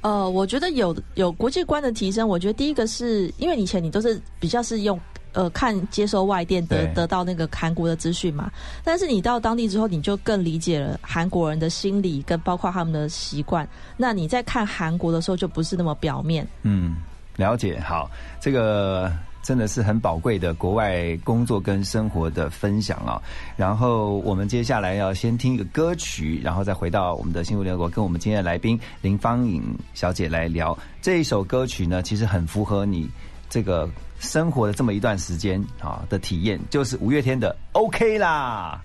[0.00, 2.28] 呃，我觉得有有国际观的提升。
[2.28, 4.98] 我觉得第一个是因为以前你都是比较是用
[5.32, 8.50] 呃看接收外电得得到那个韩国的资讯嘛，
[8.84, 13.68] 但是你到当地之后，你就更理解了韩国人的心理跟包括他们的习惯。
[13.96, 16.46] 那你在看韩国的时候，就不是那么表面。
[16.62, 16.96] 嗯，
[17.36, 17.78] 了解。
[17.80, 19.12] 好，这个
[19.48, 23.16] 真的是很宝贵的国外工作跟生活的分享啊。
[23.56, 33.08] 然后我们接下来要先听一个歌曲，然后再回到我们的幸福联合国，跟我们今天的来宾林芳颖小姐来聊这一首歌曲呢，其实很符合你
[33.48, 33.88] 这个
[34.20, 38.78] 生活的这么一段时间啊的体验，就是五月天的 OK 啦。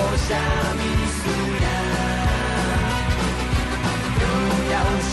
[0.00, 0.38] Saya
[1.62, 1.66] 亚，
[4.20, 4.24] 又
[4.70, 4.74] 要
[5.10, 5.12] 去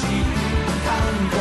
[0.84, 0.88] 抗
[1.32, 1.36] 争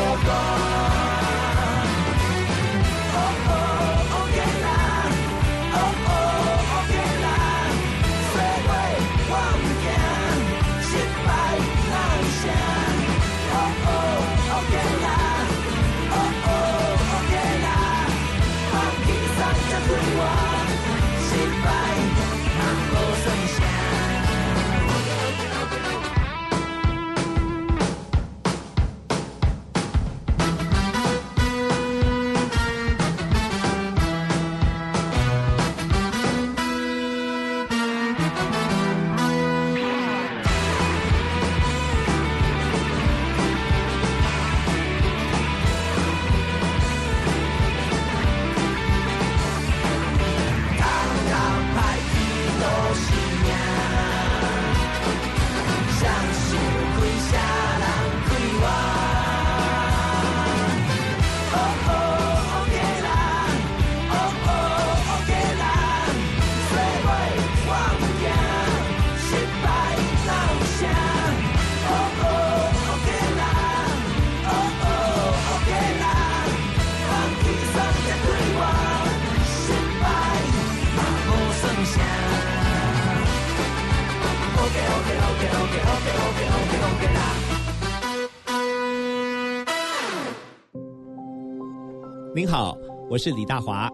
[92.37, 92.77] 您好，
[93.09, 93.91] 我是李大华。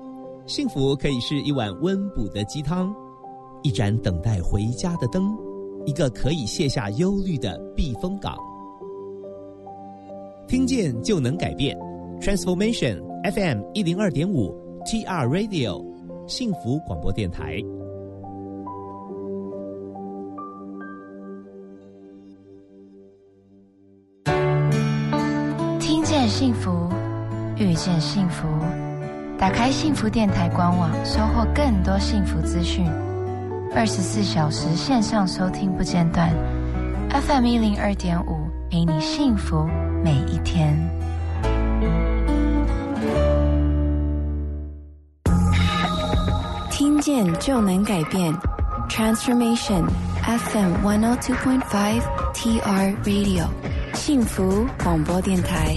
[0.47, 2.93] 幸福可以是一碗温补的鸡汤，
[3.63, 5.33] 一盏等待回家的灯，
[5.87, 8.37] 一个可以卸下忧虑的避风港。
[10.49, 11.79] 听见就能改变
[12.21, 13.01] ，Transformation
[13.33, 14.53] FM 一零二点五
[14.87, 15.81] TR Radio
[16.27, 17.61] 幸福广播电台。
[25.79, 26.92] 听见幸福，
[27.63, 28.49] 遇见幸福。
[29.39, 32.87] 打开幸福电台官网，收获更多幸福资讯。
[33.75, 36.29] 二十四小时线上收听不间断
[37.11, 39.67] ，FM 一零二点五，陪你幸福
[40.05, 40.77] 每一天。
[46.71, 48.33] 听见就能改变
[48.89, 49.85] ，Transformation
[50.23, 52.03] FM one hundred two point five
[52.35, 53.47] TR Radio
[53.95, 55.77] 幸福广播电台。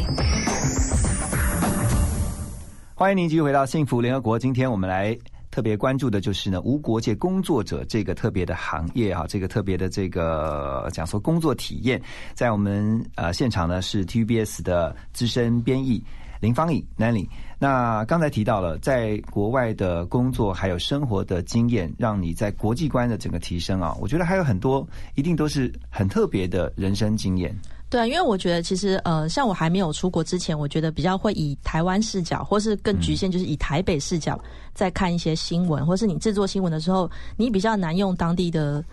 [2.97, 4.39] 欢迎您继续回到幸福联合国。
[4.39, 5.13] 今天我们来
[5.51, 12.01] 特别关注的就是呢，无国界工作者这个特别的行业哈，这个特别的这个讲说工作体验。
[12.33, 16.01] 在我们呃现场呢是 TVBS 的资深编译
[16.39, 17.27] 林芳颖 Nanny。
[17.59, 27.53] 那刚才提到了，在国外的工作还有生活的经验，让你在国际观的整个提升啊，我觉得还有很多一定都是很特别的人生经验。
[27.95, 34.37] 对啊，因为我觉得其实呃，像我还没有出国之前，我觉得比较会以台湾视角，或是更局限，就是以台北视角
[34.73, 38.83] 在看一些新闻，或是你制作新闻的时候，你比较难用当地的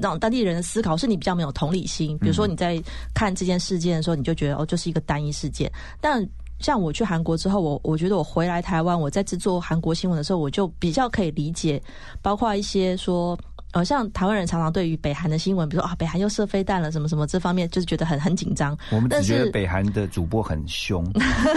[0.00, 2.16] 让当地人的思考，是你比较没有同理心。
[2.18, 2.80] 比如说你在
[3.12, 5.68] 看这件事件的时候，你就觉得哦，就是一个单一事件。
[6.00, 6.24] 但
[6.60, 11.82] 像我去韩国之后，我我觉得我回来台湾，我在制作韩国新闻的时候，我就比较可以理解，
[12.22, 13.36] 包括一些说。
[13.72, 18.76] 呃，像台湾人常常对于北韩的新闻，比如说啊，北韩又射飞弹了，什么什么这方面，就是觉得很很紧张。
[18.90, 21.04] 我们只觉得北韩的主播很凶，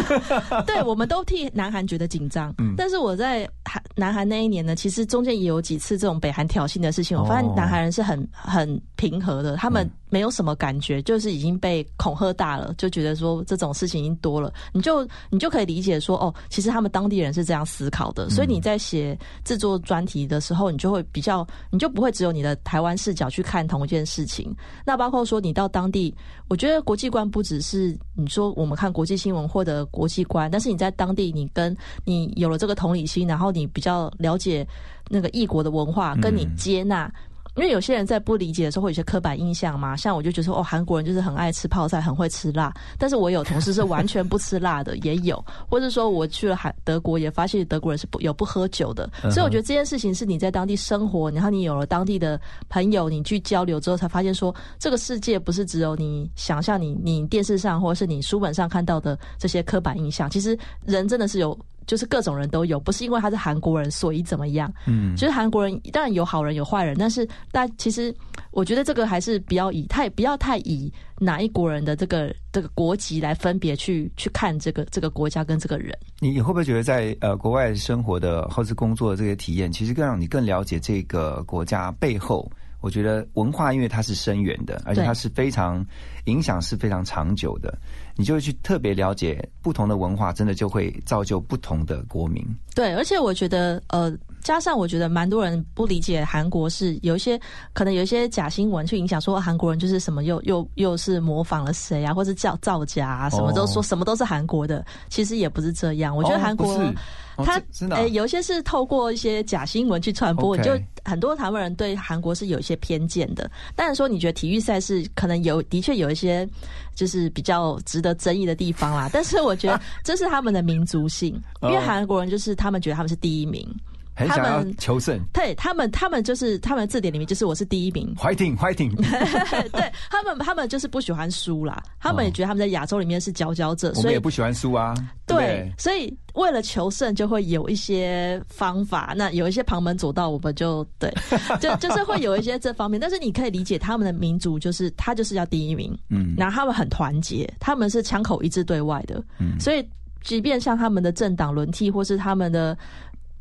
[0.65, 2.53] 对，我们都替南韩觉得紧张。
[2.57, 24.55] 嗯但是我在韩南韩那一年呢，其实中间也有几次这种北韩挑衅的事情，我发哦现南韩人是很很平和的，他们没有什么感觉，就是已经被恐吓大了，就觉得说这种事情已经多了，你就你就可以理解说，哦，其实他们当地人是这样思考的，所以你在写制作专题的时候，你就会比较，你就不会只有你的台湾视角去看同一件事情。
[24.85, 26.15] 那包括说你到当地，
[26.47, 34.65] 我觉得国际观不只是你说我们看国际新闻获得国际观，但是你在当地，你跟你有了这个同理心，然后你比较了解
[35.09, 37.11] 那个异国的文化，跟你接纳。
[37.55, 61.57] 因为有些人在不理解的时候会有一些刻板印象嘛，像我就觉得说哦，韩国人就是很爱吃泡菜，很会吃辣，但是我有同事是完全不吃辣的， 也有，或者说我去了韩德国也发现德国人是不有不喝酒的，所以我觉得这件事情是你在当地生活，然后你有了当地的朋友，你去交流之后才发现说，这个世界不是只有你想象你你电视上或者是你书本上看到的这些刻板印象，其实人真的是有。
[61.85, 64.71] 就是各种人都有，不是因为他是韩国人所以怎么样。
[64.87, 68.13] 嗯就是韩国人当然有好人有坏人，但是但其实
[68.51, 75.97] 我觉得这个还是不要以太不要太以哪一国人的这个这个国籍来分别去去看这个这个国家跟这个人。
[76.19, 82.49] 你你会不会觉得在呃国外生活的或是工作的这些体验，其实更让你更了解这个国家背后？
[82.85, 85.83] 我觉得文化，因为它是深远的，而且它是非常
[86.25, 87.75] 影响是非常长久的，
[88.15, 92.45] 你就会去特别了解不同的文化，真的就会造就不同的国民。
[92.75, 94.15] 对，而且我觉得呃，
[94.45, 97.37] 加上我觉得蛮多人不理解韩国是有一些
[97.73, 106.15] 可能有一些假新闻去影响，说韩国人就是什么又又又是模仿了谁啊，或是造造假啊，什么都说、哦什么都是韩国的，其实也不是这样。
[106.15, 106.93] 我觉得哦韩国。
[107.37, 110.71] 他这真的啊诶、有一些是透过一些假新闻去传播就
[111.03, 113.51] 很多台湾人对韩国是有一些偏见的。
[113.75, 116.47] 但是说，你觉得体育赛事可能有的确有一些
[116.95, 121.33] 就是比较值得争议的地方啦，但是我觉得这是他们的民族性，
[121.63, 123.67] 因为哦韩国人就是他们觉得他们是第一名，
[124.15, 128.95] 很想要求胜对他们，他们就是他们字典里面就是我是第一名，，fighting fighting，
[129.71, 134.93] 对他们，他们就是不喜欢输啦，他们也觉得他们在亚洲里面是佼佼者，所以我们也不喜欢输啊。
[135.27, 139.13] 对，所以为了求胜，就会有一些方法。
[139.17, 141.11] 那有一些旁门左道，我们就对，
[141.59, 142.99] 就就是会有一些这方面。
[142.99, 149.85] 但是你可以理解他们的民族，就是他就是要第一名，嗯然后他们很团结，他们是枪口一致对外的，嗯所以
[150.23, 152.77] 即便像他们的政党轮替，或是他们的。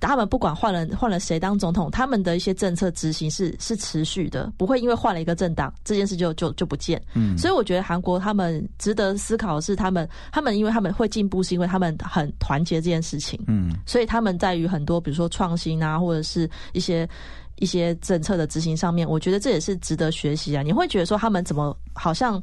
[0.00, 7.00] 他们不管换了换了谁当总统，他们的一些政策执行是是持续的，不会因为换了一个政党，这件事就就就不见。
[7.14, 13.42] 嗯所以我觉得韩国他们值得思考的是，他们他们因为他们会进步，是因为他们很团结这件事情。
[13.46, 17.08] 嗯所以他们在于很多，比如说创新啊，或者是一些
[17.56, 20.62] 一些政策的执行上面，我觉得这也是值得学习啊。
[20.62, 22.42] 你会觉得说他们怎么好像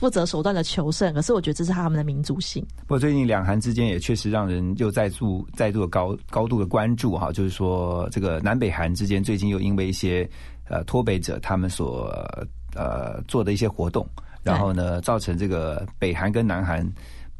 [0.00, 2.66] 不择手段的求胜，可是我觉得这是他们的民族性。
[2.80, 10.28] 不过最近两韩之间也确实让人又再度再度的高高度的关注哈，就是说这个南北韩之间最近又因为一些
[10.68, 12.10] 呃脱北者他们所
[12.74, 14.04] 呃做的一些活动，
[14.42, 16.84] 然后呢造成这个北韩跟南韩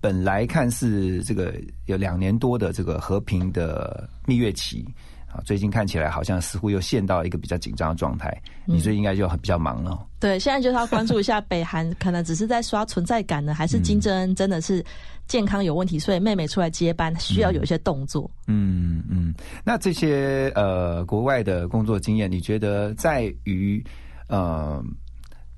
[0.00, 1.54] 本来看似这个
[1.86, 4.86] 有两年多的这个和平的蜜月期。
[5.32, 8.28] 啊，最近看起来好像似乎又陷到一个比较紧张的状态。
[8.66, 10.06] 嗯你最近应该就很比较忙了。
[10.20, 14.84] 对，现在就是要关注一下北韩，可能只是在刷存在感呢，还是金正恩真的是
[15.26, 18.30] 健康有问题，所以妹妹出来接班需要有一些动作。
[18.46, 23.82] 嗯嗯，那这些呃国外的工作经验，你觉得在于
[24.28, 24.80] 呃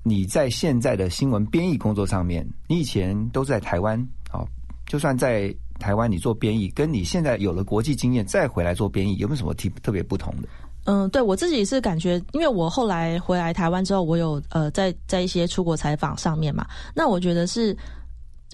[0.01, 3.99] 你在现在的新闻编译工作上面，你以前都在台湾
[4.31, 4.47] 啊、哦，
[4.87, 10.47] 就算在台湾你做编译，跟你现在有了国际经验再回来做编译，有没有什么特特别不同的？
[10.85, 17.75] 嗯，对我自己是感觉，因为我后来回来台湾之后，我有呃在在一些出国采访上面嘛，那我觉得是。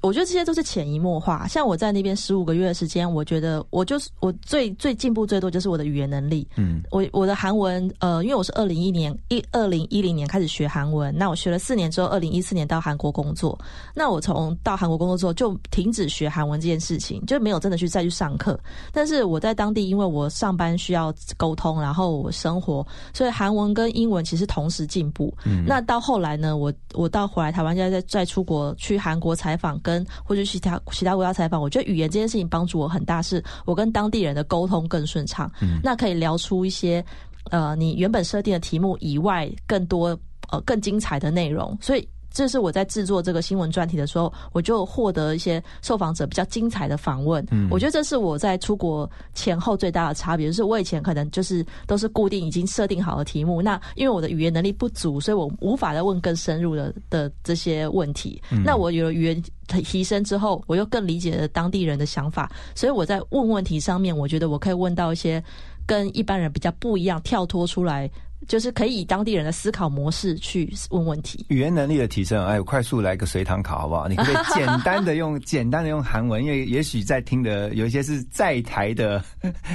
[0.02, 1.48] 我觉得这些都是潜移默化。
[1.48, 6.48] 像我在那边十五个月的时间，我觉得我就是我最最进步最多就是我的语言能力。
[6.56, 13.58] 嗯，我我的韩文呃，因为我是二零一年一二零一零年开始学韩文，那我学了四年之后，二零一四年到韩国工作。
[13.94, 18.60] 那我从到韩国工作之后就停止学韩文这件事情，就没有真的去再去上课。
[18.92, 25.34] 但是我在当地，因为我上班需要沟通，然后我生活，所以韩文跟英文其实同时进步。
[25.46, 29.91] 嗯那到后来呢，我我到回来台湾，再再再出国去韩国采访，跟
[30.24, 35.52] 或者其他其他国家采访，我觉得语言这件事情帮助我很大，是我跟当地人的沟通更顺畅。
[35.62, 37.04] 嗯那可以聊出一些
[37.50, 40.18] 呃你原本设定的题目以外更多
[40.52, 42.08] 呃更精彩的内容，所以。
[42.32, 47.46] 这是我在制作这个新闻专题的时候，我就获得一些受访者比较精彩的访问。
[47.52, 58.42] 嗯我觉得这是我在出国前后最大的差别，就是我以前可能就是都是固定已经设定好的题目，那因为我的语言能力不足，所以我无法再问更深入的的这些问题。
[58.52, 65.44] 嗯那我有了语言提升之后，我又更理解了当地人的想法，所以我在问问题上面，我觉得我可以问到一些
[65.86, 68.10] 跟一般人比较不一样，跳脱出来。
[68.47, 71.45] 就是可以以当地人的思考模式去问问题。
[71.49, 74.07] 语言能力的提升，哎，快速来个随堂考好不好？
[74.07, 76.45] 你可不可以简单的用简单的用韩文？
[76.45, 79.23] 因为也许在听的有一些是在台的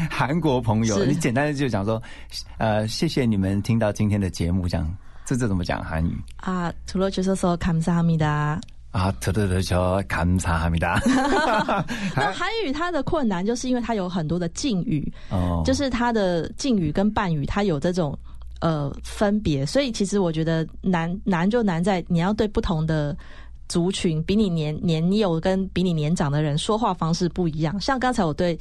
[0.10, 2.02] 韩国朋友，是你简单的就讲说，
[2.58, 6.18] 呃，谢谢你们听到今天的节目，这样这这怎么讲韩语？
[6.38, 8.60] 啊，除了就是说감사합니다。
[8.92, 11.00] 啊，特特特저 감사합니다。
[12.14, 18.18] 那韩语它的困难就是因为它有很多的敬语，哦就是它的敬语跟半语，它有这种
[18.61, 19.65] 呃分别。
[19.67, 23.17] 所以其实我觉得难难就难在你要对不同的
[23.69, 27.81] 族群，比你年年幼跟比你年长的人说话方式不一样。
[27.81, 28.59] 像刚才我对。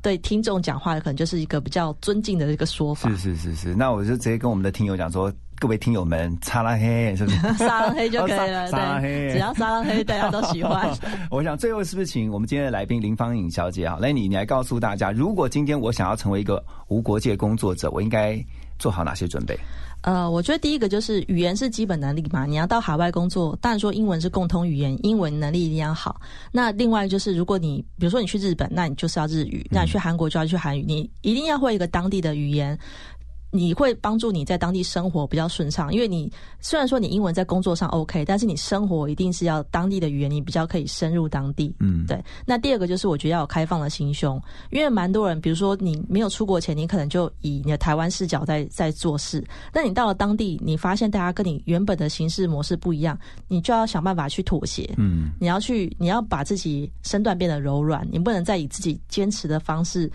[0.00, 3.10] 对听众讲话，可能就是一个比较尊敬的一个说法。
[3.10, 7.36] 是是是是，那我就直接跟我们的听友讲说，各位听友们，擦拉黑是不是？
[7.54, 10.88] 沙拉黑就可以了，沙拉黑，只要沙拉黑，大家都喜欢。
[11.32, 18.40] 我想最后是不是请我们今天的来宾林芳颖小姐啊，来你你来告诉大家，如果今天我想要成为一个无国界工作者，我应该
[18.78, 19.58] 做好哪些准备？
[20.02, 26.20] 呃，我觉得第一个就是语言是基本能力嘛，你要到海外工作，当然说英文是共通语言，英文能力一定要好。
[26.52, 32.78] 那另外就是，如果你比如说你去日本，那你就是要日语；那你去韩国就要去韩语，你一定要会一个当地的语言。
[33.50, 36.30] 你会帮助你在当地生活比较顺畅，因为你
[36.60, 41.74] 虽然说你英文在工作上 OK，但是你生活一定是要当地的语言，你比较可以深入当地。
[41.80, 42.22] 嗯，对。
[42.44, 44.40] 那第二个就是我觉得要有开放的心胸，
[44.70, 49.42] 因为蛮多人，比如说你没有出国前，你可能就以你的台湾视角在在做事，
[49.72, 53.18] 那你到了当地，你发现大家跟你原本的行事模式不一样，
[53.48, 54.92] 你就要想办法去妥协。
[54.98, 60.10] 嗯，你要去，你要把自己身段变得柔软，你不能再以自己坚持的方式。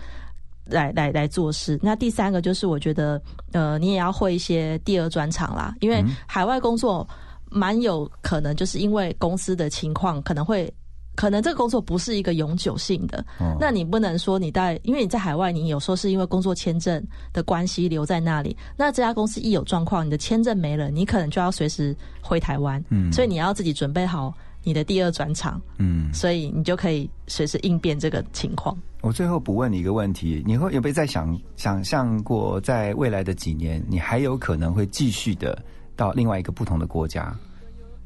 [0.64, 1.78] 来来来做事。
[1.82, 3.20] 那第三个就是，我觉得，
[3.52, 7.06] 呃，你也要会一些第二专长啦，因为海外工作
[7.50, 10.72] 蛮有可能，就是因为公司的情况，可能会，
[11.14, 13.24] 可能这个工作不是一个永久性的。
[13.60, 18.56] 那你不能说你在，因为你在海外，你有时候是因为工作签证的关系留在那里。
[18.76, 22.82] 那这家公司一有状况，你的签证没了，你可能就要随时回台湾。
[22.88, 24.34] 嗯，所以你要自己准备好。
[24.64, 28.76] 你的第二转场，嗯，所以你就可以随时应变这个情况。
[29.02, 35.62] 我最后补问你一个问题：你会有没有在想想象过，在未来的几年，你还有可能会继续的
[35.94, 37.36] 到另外一个不同的国家？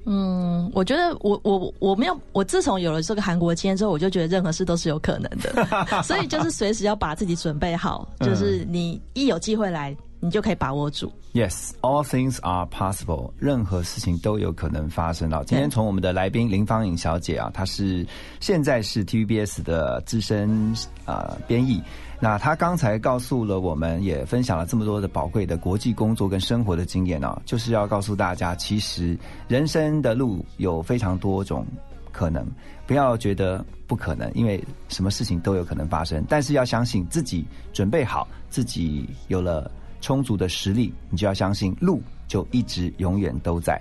[0.06, 5.66] 嗯，我觉得我我我没有，我自从有了这个韩国经验之后，我就觉得任何事都是有可能的，
[6.02, 9.96] 所以就是随时要把自己准备好，就是你一有机会来。
[10.20, 11.12] 你就可以把握住。
[11.32, 13.30] Yes, all things are possible。
[13.38, 18.04] 任何事情都有可能发生啊今天，从我们的来宾林芳颖小姐啊，她是
[18.40, 21.80] 现在是 TVBS 的资深啊编译。
[22.18, 29.16] 那她刚才告诉了我们，也分享了这么多的宝贵的国际工作跟生活的经验啊，就是要告诉大家，其实
[29.46, 31.64] 人生的路有非常多种
[32.10, 32.44] 可能，
[32.86, 36.24] 不要觉得不可能，因为什么事情都有可能发生。
[36.28, 39.70] 但是要相信自己准备好，自己有了。
[40.00, 43.80] 充足的实力，你就要相信路就一直永远都在。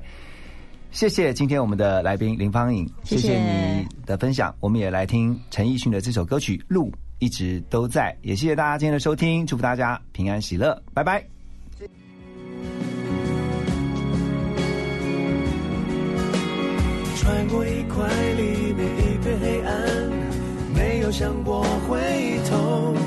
[0.89, 4.55] 谢谢今天我们的来宾林芳颖，谢谢你的分享。
[4.59, 11.23] 我们也来听陈奕迅的这首歌曲《路一直都在》，也谢谢大家今天的收听，祝福大家平安喜乐，拜拜。
[17.17, 20.09] 穿过一块里面一片黑暗，
[20.73, 21.99] 没有想过回
[22.49, 23.06] 头。